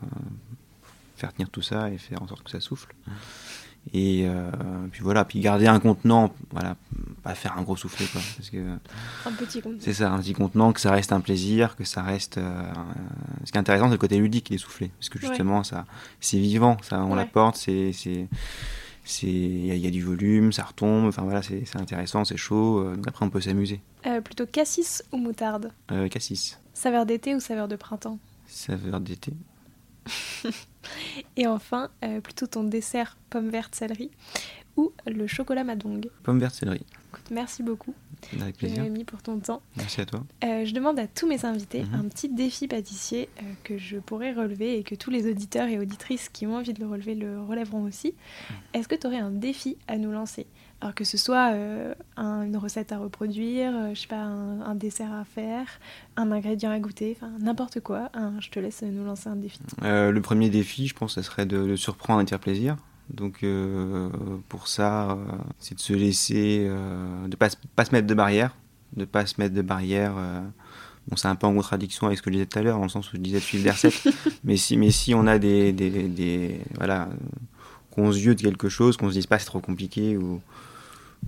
[1.14, 2.92] faire tenir tout ça et faire en sorte que ça souffle.
[3.92, 4.50] Et euh,
[4.90, 6.74] puis voilà, puis garder un contenant, voilà,
[7.22, 8.56] pas faire un gros soufflet quoi, parce que
[9.26, 9.76] Un petit compte.
[9.80, 12.38] c'est ça, un petit contenant, que ça reste un plaisir, que ça reste.
[12.38, 12.62] euh,
[13.44, 15.28] ce qui est intéressant, c'est le côté ludique des soufflets, parce que Ouais.
[15.28, 15.84] justement, ça,
[16.20, 17.16] c'est vivant, ça, on Ouais.
[17.16, 18.26] l'apporte, c'est, c'est,
[19.04, 21.78] c'est, il y, a- il y a du volume, ça retombe, enfin voilà, c'est, c'est
[21.78, 22.78] intéressant, c'est chaud.
[22.78, 23.80] euh, donc après, on peut s'amuser.
[24.24, 25.70] Plutôt cassis ou moutarde?
[26.10, 28.18] Cassis, Saveur d'été ou saveur de printemps?
[28.46, 29.32] Saveur d'été.
[31.36, 34.10] Et enfin, euh, plutôt ton dessert pomme verte céleri
[34.76, 36.08] ou le chocolat madong.
[36.22, 36.80] Pomme verte céleri,
[37.10, 37.94] Écoute, merci beaucoup,
[38.40, 38.76] avec plaisir.
[38.78, 39.62] Jérémy, pour ton temps.
[39.76, 40.24] Merci à toi.
[40.42, 41.94] Euh, je demande à tous mes invités Mhm.
[41.94, 45.78] un petit défi pâtissier euh, que je pourrais relever et que tous les auditeurs et
[45.78, 48.08] auditrices qui ont envie de le relever le relèveront aussi.
[48.50, 48.56] Mhm.
[48.74, 50.46] Est-ce que tu aurais un défi à nous lancer?
[50.80, 54.60] Alors que ce soit euh, un- une recette à reproduire, euh, je sais pas, un,
[54.60, 55.66] un dessert à faire,
[56.16, 58.10] un ingrédient à goûter, enfin n'importe quoi.
[58.14, 59.58] Hein, je te laisse nous lancer un défi.
[59.82, 62.76] Euh, le premier défi, je pense, ça serait de surprendre et de faire plaisir.
[63.10, 63.44] Donc
[64.48, 65.18] pour ça,
[65.58, 66.68] c'est de se laisser,
[67.28, 68.54] de pas, se- pas se mettre de barrière,
[68.96, 70.14] de pas se mettre de barrière.
[71.08, 72.84] bon, c'est un peu en contradiction avec ce que je disais tout à l'heure, dans
[72.84, 74.02] le sens où je disais de suivre des recettes.
[74.44, 77.08] mais si, mais si on a des, des, des- voilà,
[77.94, 80.40] qu'on se yeux de quelque chose, qu'on se dise pas c'est trop compliqué ou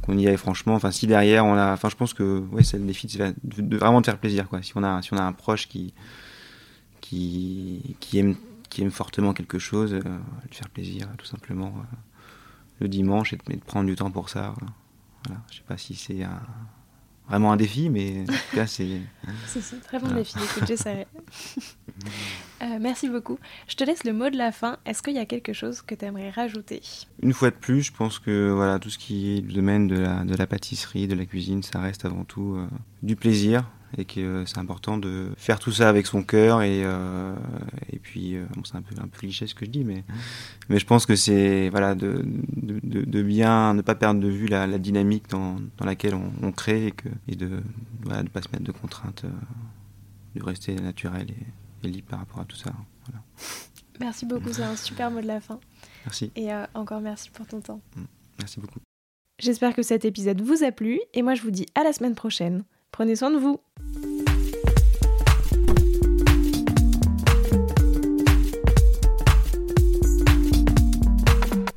[0.02, 0.74] qu'on y aille franchement.
[0.74, 3.62] Enfin, si derrière on a, enfin, je pense que ouais, c'est le défi de, de-
[3.62, 4.62] de vraiment de faire plaisir, quoi.
[4.62, 5.94] Si on a, si on a un proche qui
[7.00, 8.34] qui, aime
[8.68, 11.96] qui aime fortement quelque chose, euh, lui faire plaisir, tout simplement, euh,
[12.80, 14.54] le dimanche, et de, de prendre du temps pour ça.
[15.28, 15.34] euh.
[15.50, 16.42] Je sais pas si c'est un-
[17.28, 18.86] vraiment un défi, mais en tout cas, c'est.
[19.46, 20.22] C'est c'est un très bon Voilà.
[20.22, 21.06] défi, écoute, j'essaierai.
[22.62, 23.38] Euh, merci beaucoup.
[23.68, 24.78] Je te laisse le mot de la fin.
[24.86, 26.80] Est-ce qu'il y a quelque chose que tu aimerais rajouter?
[27.22, 29.98] Une fois de plus, je pense que voilà, tout ce qui est le domaine de
[29.98, 32.66] la, de la pâtisserie, de la cuisine, ça reste avant tout euh,
[33.02, 33.64] du plaisir
[33.98, 37.34] et que euh, c'est important de faire tout ça avec son cœur et, euh,
[37.92, 40.04] et puis, euh, bon, c'est un peu, un peu cliché ce que je dis, mais,
[40.68, 42.22] mais je pense que c'est voilà, de,
[42.56, 46.14] de, de- de bien ne pas perdre de vue la, la dynamique dans, dans laquelle
[46.14, 47.60] on, on crée et, que, et de ne
[48.02, 49.24] voilà, de pas se mettre de contraintes,
[50.34, 52.72] de rester naturel et, et libre par rapport à tout ça.
[53.06, 53.22] Voilà.
[54.00, 55.58] Merci beaucoup, c'est un super mot de la fin.
[56.04, 57.80] Merci, Et euh, encore merci pour ton temps.
[58.38, 58.78] merci beaucoup.
[59.38, 62.14] J'espère que cet épisode vous a plu et moi je vous dis à la semaine
[62.14, 62.64] prochaine.
[62.96, 63.60] Prenez soin de vous.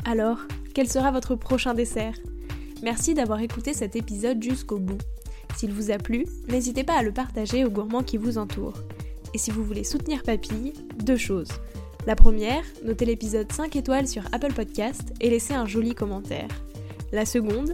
[0.05, 0.38] Alors,
[0.74, 2.13] quel sera votre prochain dessert?
[2.84, 4.97] Merci d'avoir écouté cet épisode jusqu'au bout.
[5.57, 8.80] S'il vous a plu, n'hésitez pas à le partager aux gourmands qui vous entourent.
[9.34, 10.72] Et si vous voulez soutenir Papille,
[11.03, 11.51] deux choses.
[12.07, 16.47] La première, notez l'épisode 5 étoiles sur Apple Podcast et laissez un joli commentaire.
[17.11, 17.74] La seconde,